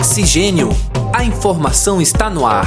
Oxigênio. 0.00 0.70
A 1.14 1.22
informação 1.24 2.00
está 2.00 2.30
no 2.30 2.46
ar. 2.46 2.66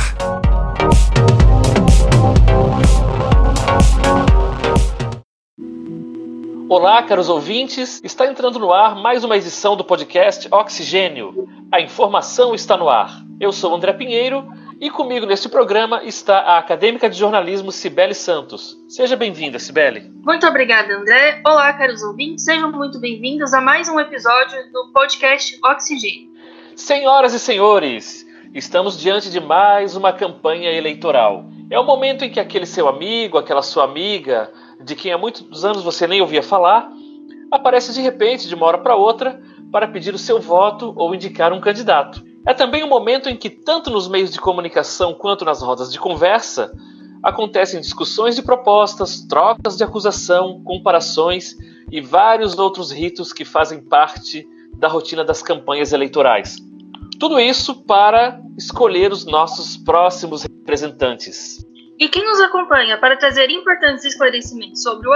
Olá, 6.69 7.01
caros 7.01 7.29
ouvintes. 7.29 7.99
Está 8.03 8.27
entrando 8.27 8.59
no 8.59 8.71
ar 8.71 8.95
mais 8.95 9.23
uma 9.23 9.35
edição 9.35 9.75
do 9.75 9.83
podcast 9.83 10.47
Oxigênio. 10.51 11.49
A 11.71 11.81
informação 11.81 12.53
está 12.53 12.77
no 12.77 12.87
ar. 12.87 13.23
Eu 13.39 13.51
sou 13.51 13.73
André 13.73 13.93
Pinheiro 13.93 14.47
e 14.79 14.91
comigo 14.91 15.25
neste 15.25 15.49
programa 15.49 16.03
está 16.03 16.37
a 16.37 16.59
acadêmica 16.59 17.09
de 17.09 17.17
jornalismo 17.17 17.71
Cibele 17.71 18.13
Santos. 18.13 18.77
Seja 18.87 19.15
bem-vinda, 19.15 19.57
Cibele. 19.57 20.07
Muito 20.23 20.45
obrigada, 20.45 20.95
André. 20.95 21.41
Olá, 21.43 21.73
caros 21.73 22.03
ouvintes. 22.03 22.45
Sejam 22.45 22.71
muito 22.71 22.99
bem-vindos 22.99 23.55
a 23.55 23.59
mais 23.59 23.89
um 23.89 23.99
episódio 23.99 24.71
do 24.71 24.91
podcast 24.93 25.57
Oxigênio. 25.65 26.32
Senhoras 26.75 27.35
e 27.35 27.39
senhores, 27.39 28.25
estamos 28.51 28.97
diante 28.97 29.29
de 29.29 29.39
mais 29.39 29.95
uma 29.95 30.11
campanha 30.11 30.71
eleitoral. 30.71 31.45
É 31.69 31.79
o 31.79 31.83
momento 31.83 32.25
em 32.25 32.31
que 32.31 32.39
aquele 32.39 32.65
seu 32.65 32.87
amigo, 32.87 33.37
aquela 33.37 33.61
sua 33.61 33.83
amiga, 33.83 34.51
de 34.83 34.95
quem 34.95 35.11
há 35.11 35.17
muitos 35.17 35.63
anos 35.63 35.83
você 35.83 36.07
nem 36.07 36.19
ouvia 36.19 36.41
falar, 36.41 36.91
aparece 37.51 37.93
de 37.93 38.01
repente, 38.01 38.47
de 38.47 38.55
uma 38.55 38.65
hora 38.65 38.79
para 38.79 38.95
outra, 38.95 39.39
para 39.71 39.87
pedir 39.87 40.15
o 40.15 40.17
seu 40.17 40.41
voto 40.41 40.93
ou 40.97 41.13
indicar 41.13 41.53
um 41.53 41.61
candidato. 41.61 42.23
É 42.45 42.55
também 42.55 42.83
um 42.83 42.89
momento 42.89 43.29
em 43.29 43.35
que, 43.35 43.51
tanto 43.51 43.91
nos 43.91 44.07
meios 44.07 44.31
de 44.31 44.39
comunicação 44.39 45.13
quanto 45.13 45.45
nas 45.45 45.61
rodas 45.61 45.91
de 45.91 45.99
conversa, 45.99 46.73
acontecem 47.21 47.81
discussões 47.81 48.35
de 48.35 48.41
propostas, 48.41 49.21
trocas 49.21 49.77
de 49.77 49.83
acusação, 49.83 50.61
comparações 50.63 51.55
e 51.91 52.01
vários 52.01 52.57
outros 52.57 52.91
ritos 52.91 53.31
que 53.31 53.45
fazem 53.45 53.79
parte 53.79 54.47
da 54.75 54.87
rotina 54.87 55.23
das 55.23 55.41
campanhas 55.41 55.93
eleitorais. 55.93 56.55
Tudo 57.19 57.39
isso 57.39 57.83
para 57.83 58.41
escolher 58.57 59.11
os 59.11 59.25
nossos 59.25 59.77
próximos 59.77 60.43
representantes. 60.43 61.65
E 61.99 62.07
quem 62.07 62.23
nos 62.25 62.39
acompanha 62.41 62.97
para 62.97 63.15
trazer 63.15 63.49
importantes 63.49 64.03
esclarecimentos 64.03 64.81
sobre 64.81 65.07
o 65.07 65.15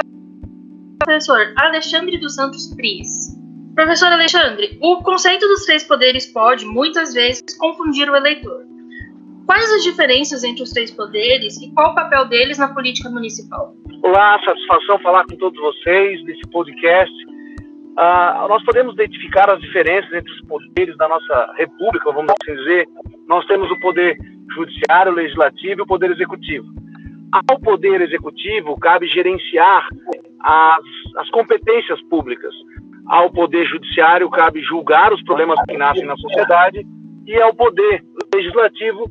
professor 0.99 1.53
Alexandre 1.57 2.17
dos 2.17 2.35
Santos 2.35 2.73
Pris. 2.75 3.35
Professor 3.75 4.11
Alexandre, 4.11 4.77
o 4.81 5.03
conceito 5.03 5.47
dos 5.47 5.65
três 5.65 5.83
poderes 5.83 6.25
pode, 6.25 6.65
muitas 6.65 7.13
vezes, 7.13 7.43
confundir 7.57 8.09
o 8.09 8.15
eleitor. 8.15 8.65
Quais 9.45 9.71
as 9.71 9.83
diferenças 9.83 10.43
entre 10.43 10.63
os 10.63 10.71
três 10.71 10.91
poderes 10.91 11.61
e 11.61 11.71
qual 11.73 11.91
o 11.91 11.95
papel 11.95 12.25
deles 12.27 12.57
na 12.57 12.73
política 12.73 13.09
municipal? 13.09 13.73
Olá, 14.03 14.39
satisfação 14.43 14.99
falar 14.99 15.25
com 15.25 15.35
todos 15.37 15.59
vocês 15.59 16.23
nesse 16.25 16.41
podcast. 16.49 17.13
Uh, 17.97 18.47
nós 18.47 18.63
podemos 18.63 18.93
identificar 18.93 19.49
as 19.49 19.59
diferenças 19.59 20.13
entre 20.13 20.31
os 20.31 20.41
poderes 20.41 20.95
da 20.97 21.07
nossa 21.07 21.53
república, 21.57 22.11
vamos 22.11 22.31
assim 22.41 22.55
dizer. 22.55 22.87
Nós 23.27 23.45
temos 23.47 23.69
o 23.71 23.79
poder 23.79 24.15
judiciário, 24.53 25.13
legislativo 25.13 25.81
e 25.81 25.83
o 25.83 25.87
poder 25.87 26.11
executivo. 26.11 26.67
Ao 27.49 27.59
poder 27.59 28.01
executivo 28.01 28.79
cabe 28.79 29.07
gerenciar 29.07 29.87
as, 30.41 30.83
as 31.17 31.29
competências 31.31 31.99
públicas 32.03 32.53
ao 33.07 33.31
Poder 33.31 33.65
Judiciário 33.65 34.29
cabe 34.29 34.61
julgar 34.61 35.13
os 35.13 35.23
problemas 35.23 35.57
que 35.67 35.77
nascem 35.77 36.05
na 36.05 36.17
sociedade 36.17 36.85
e 37.25 37.41
ao 37.41 37.53
Poder 37.53 38.03
Legislativo 38.33 39.09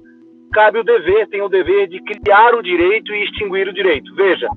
cabe 0.53 0.79
o 0.79 0.84
dever, 0.84 1.27
tem 1.29 1.42
o 1.42 1.48
dever 1.48 1.89
de 1.89 2.01
criar 2.01 2.55
o 2.55 2.62
direito 2.62 3.14
e 3.14 3.25
extinguir 3.25 3.69
o 3.69 3.73
direito. 3.73 4.14
Veja, 4.14 4.48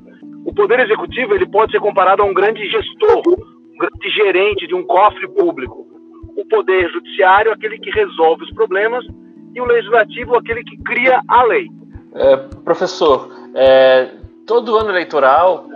o 0.46 0.54
Poder 0.54 0.80
Executivo 0.82 1.34
ele 1.34 1.48
pode 1.48 1.72
ser 1.72 1.80
comparado 1.80 2.22
a 2.22 2.26
um 2.26 2.34
grande 2.34 2.70
gestor, 2.70 3.24
grande 3.80 4.10
gerente 4.10 4.68
de 4.68 4.76
um 4.76 4.84
cofre 4.84 5.28
público. 5.30 5.88
O 6.36 6.46
Poder 6.46 6.90
Judiciário, 6.92 7.52
aquele 7.52 7.80
que 7.80 7.90
resolve 7.90 8.44
os 8.44 8.54
problemas, 8.54 9.06
e 9.56 9.62
o 9.62 9.66
Legislativo, 9.66 10.36
aquele 10.36 10.64
que 10.64 10.78
cria 10.84 11.22
a 11.28 11.44
lei. 11.44 11.68
É, 12.14 12.38
professor, 12.64 13.30
é, 13.56 14.12
todo 14.46 14.78
ano 14.78 14.90
eleitoral 14.90 15.68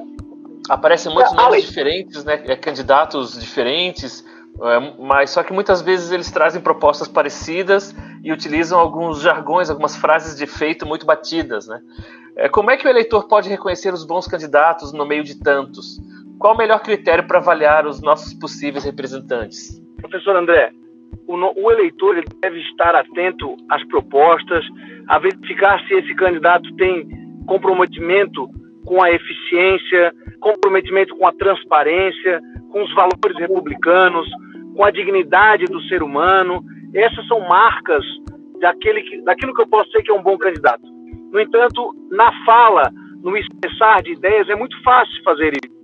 aparecem 0.70 1.14
muitos 1.14 1.34
nomes 1.34 1.66
diferentes, 1.66 2.24
né, 2.24 2.42
é, 2.46 2.56
candidatos 2.56 3.40
diferentes, 3.40 4.26
é, 4.62 4.94
mas 5.00 5.32
só 5.32 5.44
que 5.44 5.52
muitas 5.52 5.82
vezes 5.82 6.12
eles 6.12 6.32
trazem 6.32 6.62
propostas 6.62 7.08
parecidas 7.08 7.96
e 8.24 8.32
utilizam 8.32 8.80
alguns 8.80 9.22
jargões, 9.22 9.70
algumas 9.70 9.96
frases 9.96 10.38
de 10.38 10.44
efeito 10.44 10.86
muito 10.86 11.06
batidas, 11.06 11.68
né? 11.68 11.82
É, 12.36 12.50
como 12.50 12.72
é 12.72 12.78
que 12.78 12.88
o 12.88 12.90
eleitor 12.90 13.28
pode 13.28 13.50
reconhecer 13.50 13.94
os 13.94 14.04
bons 14.04 14.28
candidatos 14.28 14.92
no 14.92 15.06
meio 15.06 15.24
de 15.24 15.36
tantos? 15.36 16.00
Qual 16.44 16.56
o 16.56 16.58
melhor 16.58 16.82
critério 16.84 17.26
para 17.26 17.40
avaliar 17.40 17.88
os 17.88 18.02
nossos 18.02 18.34
possíveis 18.34 18.84
representantes? 18.84 19.82
Professor 20.02 20.36
André, 20.36 20.74
o, 21.26 21.38
o 21.38 21.72
eleitor 21.72 22.18
ele 22.18 22.28
deve 22.42 22.60
estar 22.60 22.94
atento 22.96 23.56
às 23.70 23.82
propostas, 23.86 24.62
a 25.08 25.20
verificar 25.20 25.80
se 25.88 25.94
esse 25.94 26.14
candidato 26.16 26.70
tem 26.76 27.08
comprometimento 27.48 28.50
com 28.86 29.02
a 29.02 29.10
eficiência, 29.10 30.14
comprometimento 30.42 31.16
com 31.16 31.26
a 31.26 31.32
transparência, 31.32 32.42
com 32.74 32.84
os 32.84 32.94
valores 32.94 33.40
republicanos, 33.40 34.30
com 34.76 34.84
a 34.84 34.92
dignidade 34.92 35.64
do 35.64 35.82
ser 35.84 36.04
humano. 36.04 36.62
Essas 36.94 37.26
são 37.26 37.40
marcas 37.48 38.04
daquele 38.60 39.02
que, 39.04 39.22
daquilo 39.22 39.54
que 39.54 39.62
eu 39.62 39.68
posso 39.68 39.90
dizer 39.92 40.04
que 40.04 40.12
é 40.12 40.14
um 40.14 40.22
bom 40.22 40.38
candidato. 40.38 40.84
No 41.32 41.40
entanto, 41.40 41.96
na 42.12 42.34
fala, 42.46 42.92
no 43.24 43.38
expressar 43.38 44.02
de 44.02 44.12
ideias, 44.12 44.50
é 44.50 44.56
muito 44.56 44.76
fácil 44.84 45.24
fazer 45.24 45.54
isso. 45.54 45.83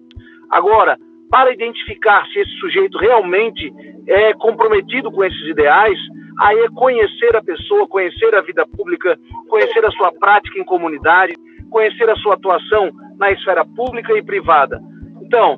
Agora, 0.49 0.97
para 1.29 1.53
identificar 1.53 2.25
se 2.27 2.39
esse 2.39 2.51
sujeito 2.59 2.97
realmente 2.97 3.71
é 4.07 4.33
comprometido 4.33 5.11
com 5.11 5.23
esses 5.23 5.47
ideais, 5.47 5.97
aí 6.39 6.57
é 6.59 6.69
conhecer 6.69 7.35
a 7.35 7.43
pessoa, 7.43 7.87
conhecer 7.87 8.33
a 8.35 8.41
vida 8.41 8.65
pública, 8.65 9.17
conhecer 9.47 9.85
a 9.85 9.91
sua 9.91 10.11
prática 10.11 10.59
em 10.59 10.63
comunidade, 10.63 11.35
conhecer 11.69 12.09
a 12.09 12.15
sua 12.15 12.33
atuação 12.33 12.89
na 13.17 13.31
esfera 13.31 13.63
pública 13.63 14.17
e 14.17 14.23
privada. 14.23 14.79
Então, 15.21 15.57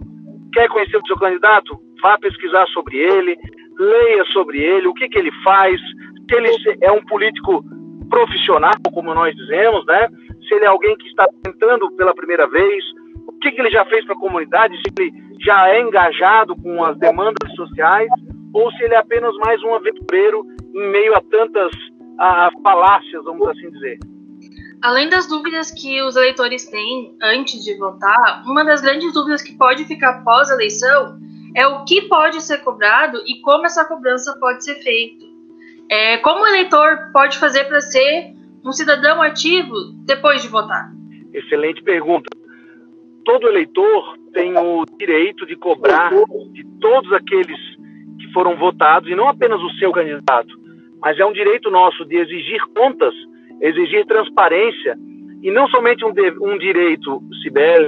quer 0.54 0.68
conhecer 0.68 0.98
o 0.98 1.08
seu 1.08 1.16
candidato? 1.16 1.80
Vá 2.02 2.18
pesquisar 2.18 2.68
sobre 2.68 2.98
ele, 2.98 3.38
leia 3.80 4.26
sobre 4.26 4.62
ele, 4.62 4.88
o 4.88 4.94
que, 4.94 5.08
que 5.08 5.18
ele 5.18 5.32
faz, 5.44 5.80
se 6.30 6.36
ele 6.36 6.50
é 6.82 6.92
um 6.92 7.04
político 7.06 7.64
profissional, 8.10 8.74
como 8.94 9.14
nós 9.14 9.34
dizemos, 9.36 9.86
né? 9.86 10.10
Se 10.48 10.56
ele 10.56 10.66
é 10.66 10.68
alguém 10.68 10.98
que 10.98 11.08
está 11.08 11.26
tentando 11.44 11.90
pela 11.96 12.14
primeira 12.14 12.48
vez, 12.48 12.84
que, 13.42 13.52
que 13.52 13.62
ele 13.62 13.72
já 13.72 13.84
fez 13.86 14.06
para 14.06 14.16
a 14.16 14.20
comunidade, 14.20 14.78
se 14.78 14.84
ele 14.98 15.12
já 15.40 15.70
é 15.70 15.82
engajado 15.82 16.56
com 16.56 16.84
as 16.84 16.98
demandas 16.98 17.54
sociais, 17.56 18.10
ou 18.54 18.72
se 18.72 18.84
ele 18.84 18.94
é 18.94 18.98
apenas 18.98 19.36
mais 19.38 19.62
um 19.64 19.74
aventureiro 19.74 20.46
em 20.74 20.92
meio 20.92 21.16
a 21.16 21.22
tantas 21.22 21.72
a, 22.20 22.50
falácias, 22.64 23.24
vamos 23.24 23.48
assim 23.48 23.70
dizer. 23.72 23.98
Além 24.82 25.10
das 25.10 25.28
dúvidas 25.28 25.72
que 25.72 26.02
os 26.02 26.16
eleitores 26.16 26.66
têm 26.70 27.16
antes 27.22 27.64
de 27.64 27.78
votar, 27.78 28.44
uma 28.46 28.64
das 28.64 28.82
grandes 28.82 29.14
dúvidas 29.14 29.42
que 29.42 29.56
pode 29.58 29.86
ficar 29.86 30.24
pós 30.24 30.50
eleição 30.50 31.20
é 31.56 31.68
o 31.68 31.84
que 31.84 32.04
pode 32.04 32.42
ser 32.42 32.60
cobrado 32.60 33.22
e 33.26 33.42
como 33.42 33.66
essa 33.66 33.86
cobrança 33.86 34.36
pode 34.40 34.64
ser 34.64 34.76
feita. 34.76 35.26
É, 35.90 36.18
como 36.18 36.42
o 36.42 36.48
eleitor 36.48 37.12
pode 37.12 37.38
fazer 37.38 37.66
para 37.66 37.82
ser 37.82 38.34
um 38.64 38.72
cidadão 38.72 39.22
ativo 39.22 39.76
depois 40.06 40.42
de 40.42 40.48
votar? 40.48 40.92
Excelente 41.34 41.84
pergunta. 41.84 42.30
Todo 43.26 43.48
eleitor 43.48 44.18
tem 44.34 44.58
o 44.58 44.86
direito 44.98 45.46
de 45.46 45.56
cobrar 45.56 46.12
de 46.52 46.66
todos 46.80 47.12
aqueles 47.14 47.60
que 48.20 48.32
foram 48.34 48.56
votados, 48.56 49.10
e 49.10 49.16
não 49.16 49.28
apenas 49.28 49.62
o 49.62 49.70
seu 49.72 49.92
candidato, 49.92 50.60
mas 51.02 51.20
é 51.20 51.26
um 51.26 51.34
direito 51.34 51.70
nosso 51.70 52.06
de 52.06 52.18
exigir 52.18 52.62
contas 52.76 53.14
exigir 53.62 54.06
transparência 54.06 54.98
e 55.42 55.52
não 55.52 55.68
somente 55.70 56.04
um, 56.04 56.12
de, 56.12 56.32
um 56.42 56.58
direito, 56.58 57.22
Sibeli 57.42 57.86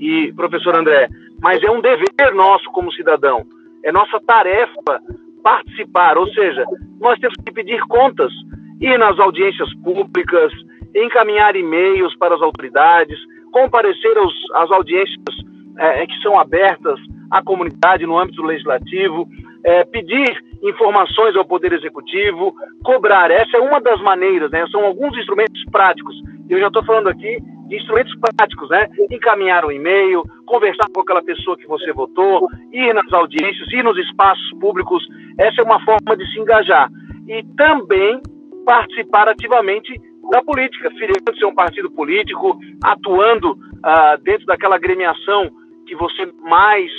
e 0.00 0.32
professor 0.32 0.74
André, 0.74 1.08
mas 1.40 1.62
é 1.62 1.70
um 1.70 1.80
dever 1.80 2.34
nosso 2.34 2.64
como 2.72 2.92
cidadão. 2.92 3.44
É 3.84 3.92
nossa 3.92 4.18
tarefa 4.26 5.00
participar, 5.42 6.18
ou 6.18 6.26
seja, 6.28 6.64
nós 6.98 7.18
temos 7.18 7.36
que 7.44 7.52
pedir 7.52 7.80
contas, 7.82 8.32
ir 8.80 8.98
nas 8.98 9.18
audiências 9.18 9.72
públicas, 9.82 10.52
encaminhar 10.94 11.54
e-mails 11.56 12.14
para 12.16 12.34
as 12.34 12.42
autoridades, 12.42 13.18
comparecer 13.50 14.16
aos, 14.16 14.34
às 14.54 14.70
audiências 14.70 15.36
é, 15.78 16.06
que 16.06 16.16
são 16.22 16.38
abertas 16.38 16.98
à 17.30 17.42
comunidade 17.42 18.06
no 18.06 18.18
âmbito 18.18 18.42
legislativo, 18.42 19.28
é, 19.64 19.84
pedir 19.84 20.36
informações 20.62 21.36
ao 21.36 21.44
Poder 21.44 21.72
Executivo, 21.72 22.54
cobrar. 22.84 23.30
Essa 23.30 23.56
é 23.56 23.60
uma 23.60 23.80
das 23.80 24.00
maneiras, 24.02 24.50
né? 24.50 24.66
São 24.70 24.84
alguns 24.84 25.16
instrumentos 25.16 25.62
práticos. 25.70 26.14
Eu 26.48 26.58
já 26.58 26.66
estou 26.66 26.84
falando 26.84 27.08
aqui 27.08 27.38
de 27.68 27.76
instrumentos 27.76 28.14
práticos, 28.36 28.68
né? 28.68 28.88
Encaminhar 29.10 29.64
um 29.64 29.70
e-mail, 29.70 30.22
conversar 30.46 30.86
com 30.92 31.00
aquela 31.00 31.22
pessoa 31.22 31.56
que 31.56 31.66
você 31.66 31.92
votou, 31.92 32.48
ir 32.72 32.92
nas 32.92 33.10
audiências, 33.12 33.72
ir 33.72 33.84
nos 33.84 33.96
espaços 33.96 34.50
públicos. 34.60 35.06
Essa 35.38 35.62
é 35.62 35.64
uma 35.64 35.80
forma 35.84 36.16
de 36.16 36.30
se 36.32 36.40
engajar. 36.40 36.90
E 37.28 37.42
também 37.56 38.20
participar 38.66 39.28
ativamente 39.28 39.98
da 40.30 40.42
política, 40.42 40.90
filiando 40.92 41.36
ser 41.38 41.46
um 41.46 41.54
partido 41.54 41.90
político, 41.90 42.58
atuando 42.82 43.56
ah, 43.82 44.16
dentro 44.22 44.46
daquela 44.46 44.76
agremiação 44.76 45.50
que 45.86 45.96
você 45.96 46.24
mais 46.42 46.90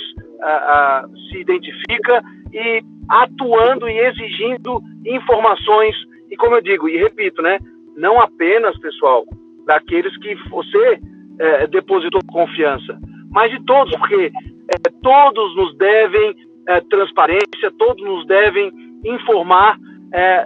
uh, 0.42 1.06
uh, 1.06 1.18
se 1.30 1.38
identifica 1.38 2.22
e 2.52 2.82
atuando 3.08 3.88
e 3.88 3.98
exigindo 3.98 4.82
informações 5.06 5.96
e 6.30 6.36
como 6.36 6.56
eu 6.56 6.62
digo 6.62 6.88
e 6.88 6.96
repito, 6.96 7.42
né, 7.42 7.58
não 7.96 8.18
apenas 8.18 8.78
pessoal 8.80 9.24
daqueles 9.66 10.16
que 10.18 10.34
você 10.48 10.98
é, 11.38 11.66
depositou 11.66 12.20
confiança, 12.26 12.98
mas 13.30 13.50
de 13.50 13.62
todos, 13.64 13.94
porque 13.96 14.30
é, 14.34 14.90
todos 15.02 15.56
nos 15.56 15.76
devem 15.76 16.34
é, 16.68 16.80
transparência, 16.80 17.70
todos 17.78 18.02
nos 18.02 18.26
devem 18.26 18.72
informar 19.04 19.78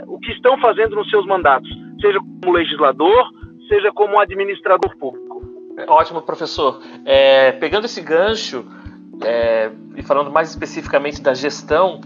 o 0.07 0.21
que 0.21 0.31
estão 0.31 0.57
fazendo 0.59 0.95
nos 0.95 1.11
seus 1.11 1.27
mandatos, 1.27 1.69
seja 2.01 2.19
como 2.19 2.57
legislador, 2.57 3.31
seja 3.69 3.93
como 3.93 4.19
administrador 4.19 4.97
público. 4.97 5.43
Ótimo, 5.89 6.23
professor. 6.23 6.81
É, 7.05 7.53
pegando 7.53 7.85
esse 7.85 8.01
gancho 8.01 8.65
é, 9.23 9.71
e 9.97 10.03
falando 10.03 10.31
mais 10.31 10.51
especificamente 10.51 11.23
da 11.23 11.35
gestão, 11.35 12.01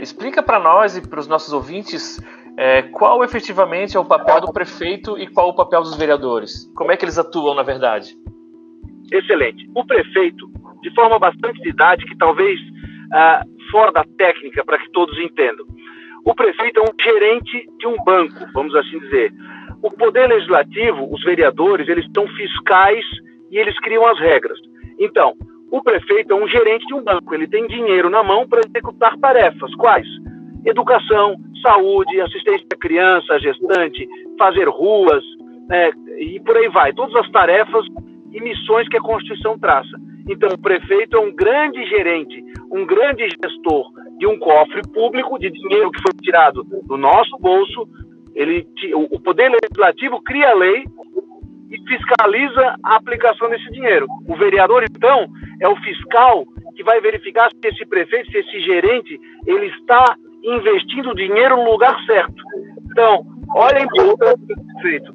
explica 0.00 0.42
para 0.42 0.58
nós 0.58 0.96
e 0.96 1.06
para 1.06 1.20
os 1.20 1.28
nossos 1.28 1.52
ouvintes 1.52 2.18
é, 2.56 2.82
qual 2.82 3.24
efetivamente 3.24 3.96
é 3.96 4.00
o 4.00 4.04
papel 4.04 4.40
do 4.40 4.52
prefeito 4.52 5.18
e 5.18 5.26
qual 5.26 5.48
o 5.48 5.54
papel 5.54 5.80
dos 5.80 5.96
vereadores? 5.96 6.70
Como 6.74 6.92
é 6.92 6.96
que 6.96 7.04
eles 7.04 7.18
atuam, 7.18 7.54
na 7.54 7.62
verdade? 7.62 8.14
Excelente. 9.10 9.68
O 9.74 9.84
prefeito, 9.84 10.46
de 10.82 10.94
forma 10.94 11.18
bastante 11.18 11.60
didática 11.62 12.12
e 12.12 12.18
talvez 12.18 12.60
ah, 13.12 13.42
fora 13.70 13.92
da 13.92 14.04
técnica, 14.18 14.64
para 14.64 14.78
que 14.78 14.90
todos 14.90 15.18
entendam, 15.18 15.66
o 16.24 16.34
prefeito 16.34 16.80
é 16.80 16.82
um 16.82 16.94
gerente 17.02 17.66
de 17.78 17.86
um 17.86 17.96
banco, 18.04 18.46
vamos 18.52 18.74
assim 18.74 18.98
dizer. 18.98 19.32
O 19.82 19.90
poder 19.90 20.28
legislativo, 20.28 21.08
os 21.12 21.22
vereadores, 21.24 21.88
eles 21.88 22.06
são 22.14 22.26
fiscais 22.28 23.04
e 23.50 23.58
eles 23.58 23.78
criam 23.80 24.06
as 24.06 24.18
regras. 24.18 24.58
Então, 24.98 25.34
o 25.70 25.82
prefeito 25.82 26.32
é 26.32 26.36
um 26.36 26.48
gerente 26.48 26.86
de 26.86 26.94
um 26.94 27.02
banco, 27.02 27.34
ele 27.34 27.46
tem 27.46 27.66
dinheiro 27.66 28.10
na 28.10 28.22
mão 28.22 28.46
para 28.46 28.60
executar 28.66 29.16
tarefas. 29.18 29.74
Quais? 29.76 30.06
Educação, 30.64 31.36
saúde, 31.62 32.20
assistência 32.20 32.66
à 32.72 32.76
criança, 32.76 33.38
gestante, 33.38 34.06
fazer 34.38 34.68
ruas, 34.68 35.24
né, 35.68 35.90
e 36.18 36.38
por 36.40 36.56
aí 36.56 36.68
vai. 36.68 36.92
Todas 36.92 37.14
as 37.16 37.30
tarefas 37.30 37.86
e 38.32 38.40
missões 38.42 38.88
que 38.88 38.98
a 38.98 39.00
Constituição 39.00 39.58
traça. 39.58 39.96
Então, 40.28 40.50
o 40.50 40.58
prefeito 40.58 41.16
é 41.16 41.20
um 41.20 41.34
grande 41.34 41.82
gerente, 41.86 42.44
um 42.70 42.84
grande 42.84 43.26
gestor 43.42 43.90
de 44.20 44.26
um 44.26 44.38
cofre 44.38 44.82
público 44.92 45.38
de 45.38 45.50
dinheiro 45.50 45.90
que 45.90 46.02
foi 46.02 46.12
tirado 46.22 46.62
do 46.62 46.96
nosso 46.98 47.38
bolso. 47.38 47.88
Ele, 48.34 48.68
o 48.94 49.18
Poder 49.18 49.50
Legislativo 49.50 50.22
cria 50.22 50.50
a 50.50 50.54
lei 50.54 50.84
e 51.70 51.78
fiscaliza 51.88 52.76
a 52.84 52.96
aplicação 52.96 53.48
desse 53.48 53.68
dinheiro. 53.72 54.06
O 54.28 54.36
vereador, 54.36 54.84
então, 54.84 55.26
é 55.58 55.66
o 55.66 55.76
fiscal 55.76 56.44
que 56.76 56.84
vai 56.84 57.00
verificar 57.00 57.50
se 57.50 57.66
esse 57.66 57.86
prefeito, 57.86 58.30
se 58.30 58.38
esse 58.38 58.60
gerente, 58.60 59.18
ele 59.46 59.66
está 59.66 60.14
investindo 60.42 61.14
dinheiro 61.14 61.56
no 61.56 61.70
lugar 61.70 61.96
certo. 62.04 62.42
Então, 62.90 63.24
olha 63.54 63.78
a 63.78 63.84
importância 63.84 64.36
do 64.36 64.80
feito. 64.82 65.12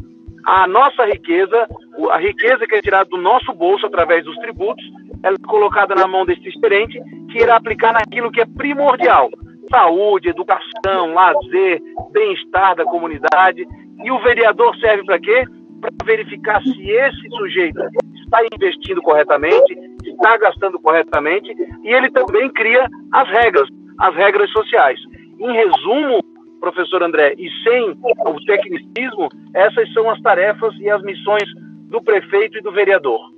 A 0.48 0.68
nossa 0.68 1.06
riqueza, 1.06 1.68
a 2.12 2.18
riqueza 2.18 2.66
que 2.68 2.76
é 2.76 2.82
tirada 2.82 3.10
do 3.10 3.18
nosso 3.18 3.54
bolso 3.54 3.86
através 3.86 4.26
dos 4.26 4.36
tributos, 4.38 4.84
ela 5.26 5.36
é 5.42 5.48
colocada 5.48 5.96
na 5.96 6.08
mão 6.08 6.24
desse 6.24 6.52
gerente 6.52 7.02
que 7.32 7.40
irá 7.40 7.56
aplicar 7.56 7.94
naquilo 7.94 8.32
que 8.32 8.42
é 8.42 8.46
primordial: 8.46 9.28
saúde, 9.72 10.30
educação, 10.30 11.14
lazer, 11.14 11.82
bem-estar 12.12 12.76
da 12.76 12.86
comunidade. 12.86 13.66
E 14.04 14.12
o 14.12 14.20
vereador 14.20 14.78
serve 14.78 15.04
para 15.04 15.20
quê? 15.20 15.44
Para 15.82 15.90
verificar 16.06 16.62
se 16.62 16.92
esse 16.92 17.30
sujeito 17.30 17.82
está 18.24 18.42
investindo 18.54 19.02
corretamente, 19.02 19.74
está 20.06 20.38
gastando 20.38 20.80
corretamente, 20.80 21.52
e 21.84 21.92
ele 21.92 22.12
também 22.12 22.48
cria 22.52 22.88
as 23.12 23.28
regras, 23.30 23.68
as 24.00 24.16
regras 24.16 24.52
sociais. 24.52 25.00
Em 25.40 25.52
resumo, 25.54 26.24
professor 26.60 27.02
André, 27.02 27.34
e 27.38 27.50
sem 27.64 27.98
o 28.04 28.46
tecnicismo, 28.46 29.30
essas 29.56 29.92
são 29.94 30.08
as 30.08 30.22
tarefas 30.22 30.76
e 30.80 30.90
as 30.90 31.02
missões 31.02 31.50
do 31.90 32.00
prefeito 32.02 32.60
e 32.60 32.62
do 32.62 32.72
vereador. 32.72 33.35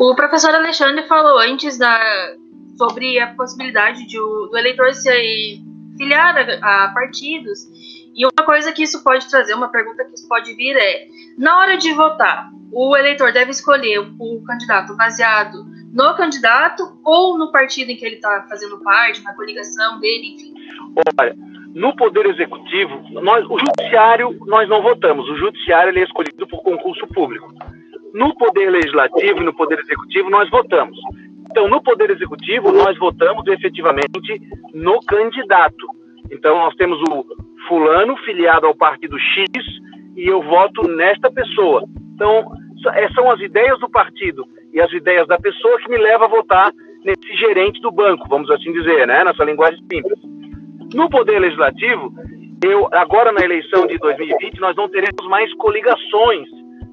O 0.00 0.14
professor 0.14 0.54
Alexandre 0.54 1.06
falou 1.06 1.38
antes 1.40 1.76
da, 1.76 2.00
sobre 2.78 3.18
a 3.18 3.34
possibilidade 3.34 4.06
de 4.06 4.18
o, 4.18 4.46
do 4.46 4.56
eleitor 4.56 4.94
se 4.94 5.60
filiar 5.98 6.34
a, 6.38 6.84
a 6.86 6.88
partidos. 6.88 7.68
E 8.16 8.24
uma 8.24 8.46
coisa 8.46 8.72
que 8.72 8.82
isso 8.82 9.04
pode 9.04 9.28
trazer, 9.28 9.52
uma 9.52 9.68
pergunta 9.68 10.02
que 10.06 10.14
isso 10.14 10.26
pode 10.26 10.54
vir 10.54 10.74
é: 10.74 11.06
na 11.36 11.58
hora 11.58 11.76
de 11.76 11.92
votar, 11.92 12.48
o 12.72 12.96
eleitor 12.96 13.30
deve 13.30 13.50
escolher 13.50 13.98
o 14.18 14.42
candidato 14.42 14.96
baseado 14.96 15.66
no 15.92 16.14
candidato 16.14 16.98
ou 17.04 17.36
no 17.36 17.52
partido 17.52 17.90
em 17.90 17.96
que 17.96 18.06
ele 18.06 18.14
está 18.14 18.46
fazendo 18.48 18.82
parte, 18.82 19.22
na 19.22 19.34
coligação 19.34 20.00
dele, 20.00 20.34
enfim? 20.34 20.54
Olha, 21.20 21.36
no 21.74 21.94
Poder 21.94 22.24
Executivo, 22.24 23.02
nós, 23.20 23.44
o 23.50 23.58
Judiciário, 23.58 24.34
nós 24.46 24.66
não 24.66 24.80
votamos. 24.80 25.28
O 25.28 25.36
Judiciário 25.36 25.90
ele 25.90 26.00
é 26.00 26.04
escolhido 26.04 26.46
por 26.46 26.62
concurso 26.62 27.06
público. 27.08 27.52
No 28.14 28.34
Poder 28.36 28.70
Legislativo 28.70 29.40
e 29.40 29.44
no 29.44 29.54
Poder 29.54 29.78
Executivo, 29.78 30.30
nós 30.30 30.48
votamos. 30.50 30.98
Então, 31.50 31.68
no 31.68 31.82
Poder 31.82 32.10
Executivo, 32.10 32.72
nós 32.72 32.96
votamos 32.98 33.46
efetivamente 33.46 34.40
no 34.72 35.00
candidato. 35.00 35.86
Então, 36.30 36.56
nós 36.58 36.74
temos 36.76 37.00
o 37.08 37.24
fulano 37.68 38.16
filiado 38.18 38.66
ao 38.66 38.74
partido 38.74 39.18
X 39.18 39.48
e 40.16 40.26
eu 40.26 40.42
voto 40.42 40.88
nesta 40.88 41.30
pessoa. 41.30 41.84
Então, 42.14 42.52
é, 42.94 43.08
são 43.12 43.30
as 43.30 43.40
ideias 43.40 43.78
do 43.80 43.90
partido 43.90 44.44
e 44.72 44.80
as 44.80 44.92
ideias 44.92 45.26
da 45.26 45.38
pessoa 45.38 45.78
que 45.78 45.90
me 45.90 45.98
levam 45.98 46.26
a 46.26 46.30
votar 46.30 46.72
nesse 47.04 47.34
gerente 47.36 47.80
do 47.80 47.90
banco, 47.90 48.28
vamos 48.28 48.50
assim 48.50 48.72
dizer, 48.72 49.06
né? 49.06 49.24
Nessa 49.24 49.44
linguagem 49.44 49.80
simples. 49.90 50.18
No 50.94 51.08
Poder 51.08 51.38
Legislativo, 51.38 52.12
eu, 52.62 52.88
agora 52.92 53.32
na 53.32 53.42
eleição 53.44 53.86
de 53.86 53.96
2020, 53.98 54.60
nós 54.60 54.76
não 54.76 54.88
teremos 54.88 55.26
mais 55.28 55.52
coligações 55.54 56.48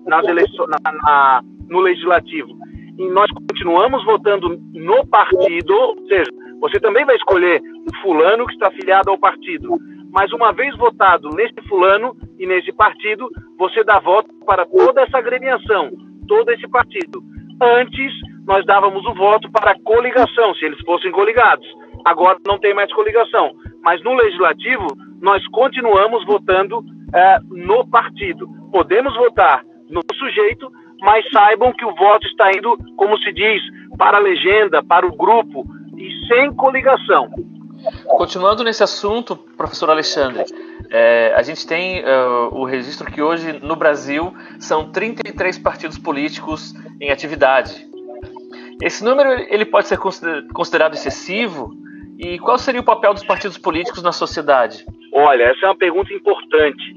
nas 0.08 0.26
eleições, 0.26 0.70
na, 0.70 0.92
na, 0.92 1.42
no 1.70 1.80
Legislativo. 1.80 2.50
E 2.98 3.08
nós 3.10 3.30
continuamos 3.32 4.04
votando 4.06 4.60
no 4.74 5.06
partido, 5.08 5.74
ou 5.74 6.08
seja, 6.08 6.32
você 6.60 6.80
também 6.80 7.06
vai 7.06 7.16
escolher 7.16 7.62
o 7.62 8.02
fulano 8.02 8.46
que 8.48 8.54
está 8.54 8.68
afiliado 8.70 9.12
ao 9.12 9.20
partido. 9.20 9.78
Mas 10.12 10.32
uma 10.32 10.52
vez 10.52 10.76
votado 10.78 11.30
nesse 11.36 11.62
fulano 11.68 12.16
e 12.40 12.48
nesse 12.48 12.72
partido, 12.74 13.30
você 13.58 13.84
dá 13.84 14.00
voto 14.00 14.30
para 14.46 14.66
toda 14.66 15.02
essa 15.02 15.18
agremiação, 15.18 15.92
todo 16.28 16.50
esse 16.52 16.68
partido. 16.68 17.22
Antes, 17.62 18.14
nós 18.48 18.66
dávamos 18.66 19.06
o 19.06 19.14
voto 19.14 19.52
para 19.52 19.78
coligação, 19.84 20.56
se 20.56 20.66
eles 20.66 20.80
fossem 20.86 21.12
coligados. 21.12 21.68
Agora 22.06 22.38
não 22.48 22.58
tem 22.58 22.74
mais 22.74 22.92
coligação. 22.94 23.52
Mas 23.84 24.02
no 24.04 24.14
legislativo, 24.14 24.88
nós 25.22 25.46
continuamos 25.48 26.26
votando 26.26 26.84
é, 27.14 27.38
no 27.50 27.88
partido. 27.88 28.48
Podemos 28.72 29.16
votar 29.16 29.64
no 29.90 30.02
sujeito, 30.16 30.72
mas 31.00 31.30
saibam 31.32 31.74
que 31.74 31.86
o 31.86 31.96
voto 31.96 32.26
está 32.28 32.52
indo, 32.52 32.78
como 32.96 33.18
se 33.20 33.32
diz, 33.32 33.62
para 33.98 34.18
a 34.18 34.22
legenda, 34.22 34.84
para 34.84 35.06
o 35.06 35.16
grupo 35.16 35.66
e 35.98 36.28
sem 36.28 36.54
coligação. 36.54 37.30
Continuando 38.06 38.64
nesse 38.64 38.84
assunto, 38.84 39.36
professor 39.36 39.90
Alexandre, 39.90 40.46
é, 40.90 41.34
a 41.36 41.42
gente 41.44 41.66
tem 41.68 42.00
é, 42.00 42.26
o 42.52 42.64
registro 42.64 43.12
que 43.12 43.22
hoje 43.22 43.60
no 43.62 43.76
Brasil 43.76 44.34
são 44.60 44.92
33 44.92 45.58
partidos 45.60 45.98
políticos 45.98 46.74
em 47.00 47.12
atividade. 47.12 47.86
Esse 48.82 49.04
número 49.04 49.30
ele 49.50 49.66
pode 49.66 49.88
ser 49.88 49.98
considerado 49.98 50.94
excessivo 50.94 51.72
e 52.18 52.40
qual 52.40 52.58
seria 52.58 52.82
o 52.82 52.84
papel 52.84 53.14
dos 53.14 53.24
partidos 53.24 53.58
políticos 53.58 54.02
na 54.02 54.12
sociedade? 54.12 54.86
Olha, 55.12 55.44
essa 55.44 55.66
é 55.66 55.70
uma 55.70 55.78
pergunta 55.78 56.14
importante. 56.14 56.96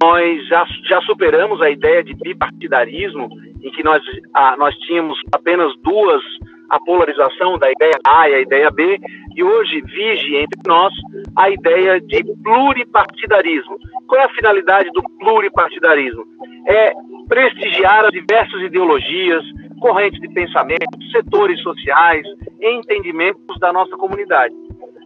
Nós 0.00 0.46
já, 0.48 0.66
já 0.88 1.00
superamos 1.02 1.62
a 1.62 1.70
ideia 1.70 2.02
de 2.02 2.14
bipartidarismo, 2.14 3.28
em 3.62 3.70
que 3.70 3.84
nós, 3.84 4.02
ah, 4.34 4.56
nós 4.58 4.74
tínhamos 4.78 5.18
apenas 5.32 5.72
duas, 5.82 6.22
a 6.68 6.80
polarização 6.80 7.56
da 7.58 7.70
ideia 7.70 7.94
A 8.04 8.28
e 8.28 8.34
a 8.34 8.40
ideia 8.40 8.70
B, 8.70 8.98
e 9.36 9.44
hoje 9.44 9.80
vige 9.82 10.36
entre 10.36 10.60
nós 10.66 10.92
a 11.36 11.48
ideia 11.50 12.00
de 12.00 12.24
pluripartidarismo. 12.42 13.78
Qual 14.08 14.20
é 14.20 14.24
a 14.24 14.34
finalidade 14.34 14.90
do 14.90 15.02
pluripartidarismo? 15.20 16.24
É 16.66 16.92
prestigiar 17.28 18.04
as 18.04 18.10
diversas 18.10 18.60
ideologias, 18.62 19.44
correntes 19.80 20.20
de 20.20 20.28
pensamento, 20.28 20.86
setores 21.12 21.60
sociais, 21.60 22.26
entendimentos 22.60 23.58
da 23.60 23.72
nossa 23.72 23.96
comunidade. 23.96 24.54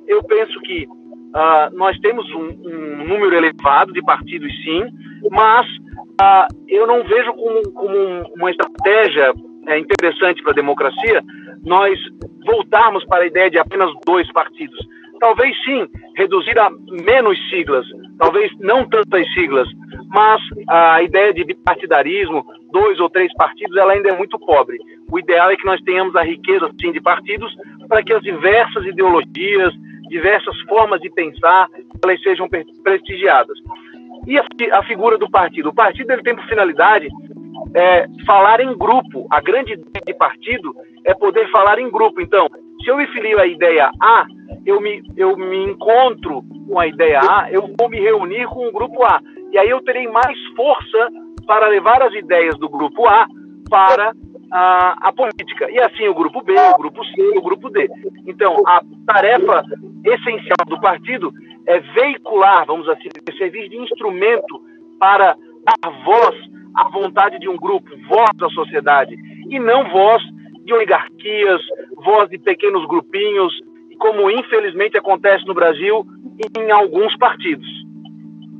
Eu 0.07 0.23
penso 0.25 0.59
que 0.61 0.87
uh, 1.35 1.77
nós 1.77 1.99
temos 2.01 2.29
um, 2.33 2.49
um, 2.49 3.07
número 3.07 3.35
elevado 3.35 3.93
de 3.93 4.03
partidos, 4.03 4.53
sim, 4.63 4.85
mas 5.31 5.67
uh, 5.67 6.47
eu 6.69 6.87
não 6.87 7.03
vejo 7.05 7.33
como, 7.35 7.73
como 7.73 8.35
uma 8.37 8.51
estratégia 8.51 9.33
é, 9.69 9.79
interessante 9.79 10.43
para 10.43 10.53
a 10.53 10.55
democracia 10.55 11.23
nós 11.65 11.99
voltarmos 12.47 13.05
para 13.05 13.25
a 13.25 13.27
ideia 13.27 13.51
de 13.51 13.59
apenas 13.59 13.91
dois 14.07 14.31
partidos. 14.33 14.79
Talvez 15.21 15.55
sim, 15.65 15.87
reduzir 16.17 16.59
a 16.59 16.71
menos 17.05 17.39
siglas, 17.51 17.87
talvez 18.19 18.51
não 18.59 18.89
tantas 18.89 19.31
siglas, 19.35 19.69
mas 20.09 20.41
a 20.69 21.03
ideia 21.03 21.33
de 21.33 21.45
bipartidarismo, 21.45 22.45
dois 22.73 22.99
ou 22.99 23.11
três 23.11 23.33
partidos, 23.35 23.77
ela 23.77 23.93
ainda 23.93 24.09
é 24.09 24.17
muito 24.17 24.39
pobre. 24.39 24.79
O 25.11 25.19
ideal 25.19 25.51
é 25.51 25.57
que 25.57 25.67
nós 25.67 25.81
tenhamos 25.83 26.17
a 26.17 26.23
riqueza 26.23 26.71
sim, 26.81 26.91
de 26.91 27.01
partidos 27.01 27.55
para 27.87 28.03
que 28.03 28.15
as 28.15 28.23
diversas 28.23 28.85
ideologias, 28.87 29.75
diversas 30.11 30.61
formas 30.63 31.01
de 31.01 31.09
pensar, 31.09 31.69
elas 32.05 32.21
sejam 32.23 32.49
prestigiadas. 32.83 33.57
E 34.27 34.39
a, 34.39 34.45
a 34.73 34.83
figura 34.85 35.17
do 35.17 35.31
partido? 35.31 35.71
O 35.71 35.75
partido 35.75 36.13
ele 36.13 36.23
tem 36.23 36.35
por 36.35 36.45
finalidade 36.47 37.09
é, 37.75 38.07
falar 38.27 38.61
em 38.61 38.77
grupo. 38.77 39.27
A 39.31 39.41
grande 39.41 39.73
ideia 39.73 40.05
de 40.05 40.15
partido 40.15 40.75
é 41.05 41.15
poder 41.15 41.51
falar 41.51 41.79
em 41.79 41.91
grupo. 41.91 42.21
Então, 42.21 42.49
se 42.83 42.91
eu 42.91 42.97
me 42.97 43.07
filio 43.07 43.41
à 43.41 43.47
ideia 43.47 43.91
A, 44.03 44.27
eu 44.67 44.81
me, 44.81 45.03
eu 45.17 45.37
me 45.37 45.65
encontro 45.65 46.43
com 46.69 46.79
a 46.79 46.87
ideia 46.87 47.21
A, 47.21 47.51
eu 47.51 47.73
vou 47.79 47.89
me 47.89 48.01
reunir 48.01 48.47
com 48.49 48.69
o 48.69 48.73
grupo 48.73 49.05
A. 49.05 49.21
E 49.53 49.59
aí 49.59 49.71
eu 49.71 49.81
terei 49.83 50.09
mais 50.09 50.39
força 50.57 51.09
para 51.47 51.69
levar 51.69 52.03
as 52.03 52.13
ideias 52.15 52.59
do 52.59 52.69
grupo 52.69 53.07
A 53.07 53.27
para 53.69 54.13
a, 54.51 55.09
a, 55.09 55.13
política. 55.13 55.71
E 55.71 55.81
assim 55.81 56.09
o 56.09 56.15
grupo 56.15 56.43
B, 56.43 56.55
o 56.55 56.79
grupo 56.79 57.05
C, 57.05 57.39
o 57.39 57.43
grupo 57.43 57.71
D. 57.71 57.89
Então, 58.27 58.57
a 58.67 58.81
tarefa 59.07 59.63
essencial 60.05 60.67
do 60.67 60.81
partido 60.81 61.33
é 61.67 61.79
veicular, 61.81 62.67
vamos 62.67 62.89
assim 62.89 63.09
servir 63.37 63.69
de 63.69 63.77
instrumento 63.77 64.61
para 64.99 65.37
dar 65.65 65.91
voz 66.05 66.37
à 66.75 66.89
vontade 66.89 67.39
de 67.39 67.49
um 67.49 67.57
grupo, 67.57 67.89
voz 68.09 68.31
da 68.37 68.49
sociedade, 68.51 69.15
e 69.49 69.59
não 69.59 69.89
voz 69.91 70.23
de 70.65 70.73
oligarquias, 70.73 71.61
voz 71.97 72.29
de 72.29 72.39
pequenos 72.39 72.87
grupinhos, 72.87 73.53
como 73.99 74.31
infelizmente 74.31 74.97
acontece 74.97 75.47
no 75.47 75.55
Brasil 75.55 76.05
em 76.59 76.71
alguns 76.71 77.17
partidos. 77.17 77.69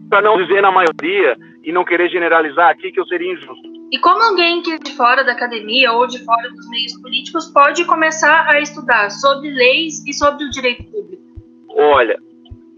Para 0.09 0.23
não 0.23 0.37
dizer 0.37 0.61
na 0.61 0.71
maioria 0.71 1.37
e 1.65 1.73
não 1.73 1.85
querer 1.85 2.11
generalizar 2.11 2.69
aqui 2.71 2.91
que 2.91 3.01
eu 3.01 3.07
seria 3.07 3.33
injusto. 3.33 3.70
E 3.93 3.99
como 3.99 4.23
alguém 4.23 4.63
que 4.63 4.73
é 4.73 4.79
de 4.79 4.95
fora 4.95 5.25
da 5.25 5.33
academia 5.33 5.93
ou 5.93 6.07
de 6.07 6.25
fora 6.25 6.49
dos 6.51 6.69
meios 6.69 6.97
políticos 7.01 7.51
pode 7.53 7.85
começar 7.85 8.47
a 8.49 8.61
estudar 8.61 9.11
sobre 9.11 9.51
leis 9.51 10.07
e 10.07 10.15
sobre 10.15 10.45
o 10.45 10.51
direito 10.51 10.85
público? 10.85 11.23
Olha, 11.69 12.17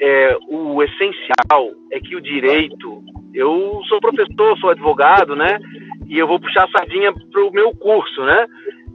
é, 0.01 0.37
o 0.49 0.83
essencial 0.83 1.71
é 1.91 2.01
que 2.01 2.17
o 2.17 2.21
direito. 2.21 3.03
Eu 3.35 3.83
sou 3.89 4.01
professor, 4.01 4.59
sou 4.59 4.71
advogado, 4.71 5.37
né? 5.37 5.59
E 6.09 6.19
eu 6.19 6.27
vou 6.27 6.41
puxar 6.41 6.65
a 6.65 6.71
sardinha 6.71 7.13
para 7.13 7.45
o 7.45 7.53
meu 7.53 7.75
curso, 7.77 8.23
né? 8.25 8.47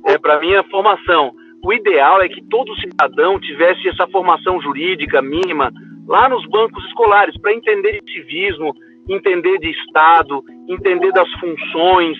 É, 0.06 0.18
para 0.18 0.40
minha 0.40 0.64
formação. 0.64 1.34
O 1.64 1.72
ideal 1.72 2.22
é 2.22 2.30
que 2.30 2.44
todo 2.50 2.76
cidadão 2.80 3.40
tivesse 3.40 3.88
essa 3.90 4.08
formação 4.08 4.62
jurídica 4.62 5.22
mínima 5.22 5.72
lá 6.08 6.30
nos 6.30 6.46
bancos 6.48 6.84
escolares, 6.86 7.38
para 7.40 7.54
entender 7.54 8.02
de 8.02 8.12
civismo, 8.12 8.74
entender 9.10 9.58
de 9.60 9.70
Estado, 9.72 10.44
entender 10.68 11.12
das 11.12 11.30
funções, 11.34 12.18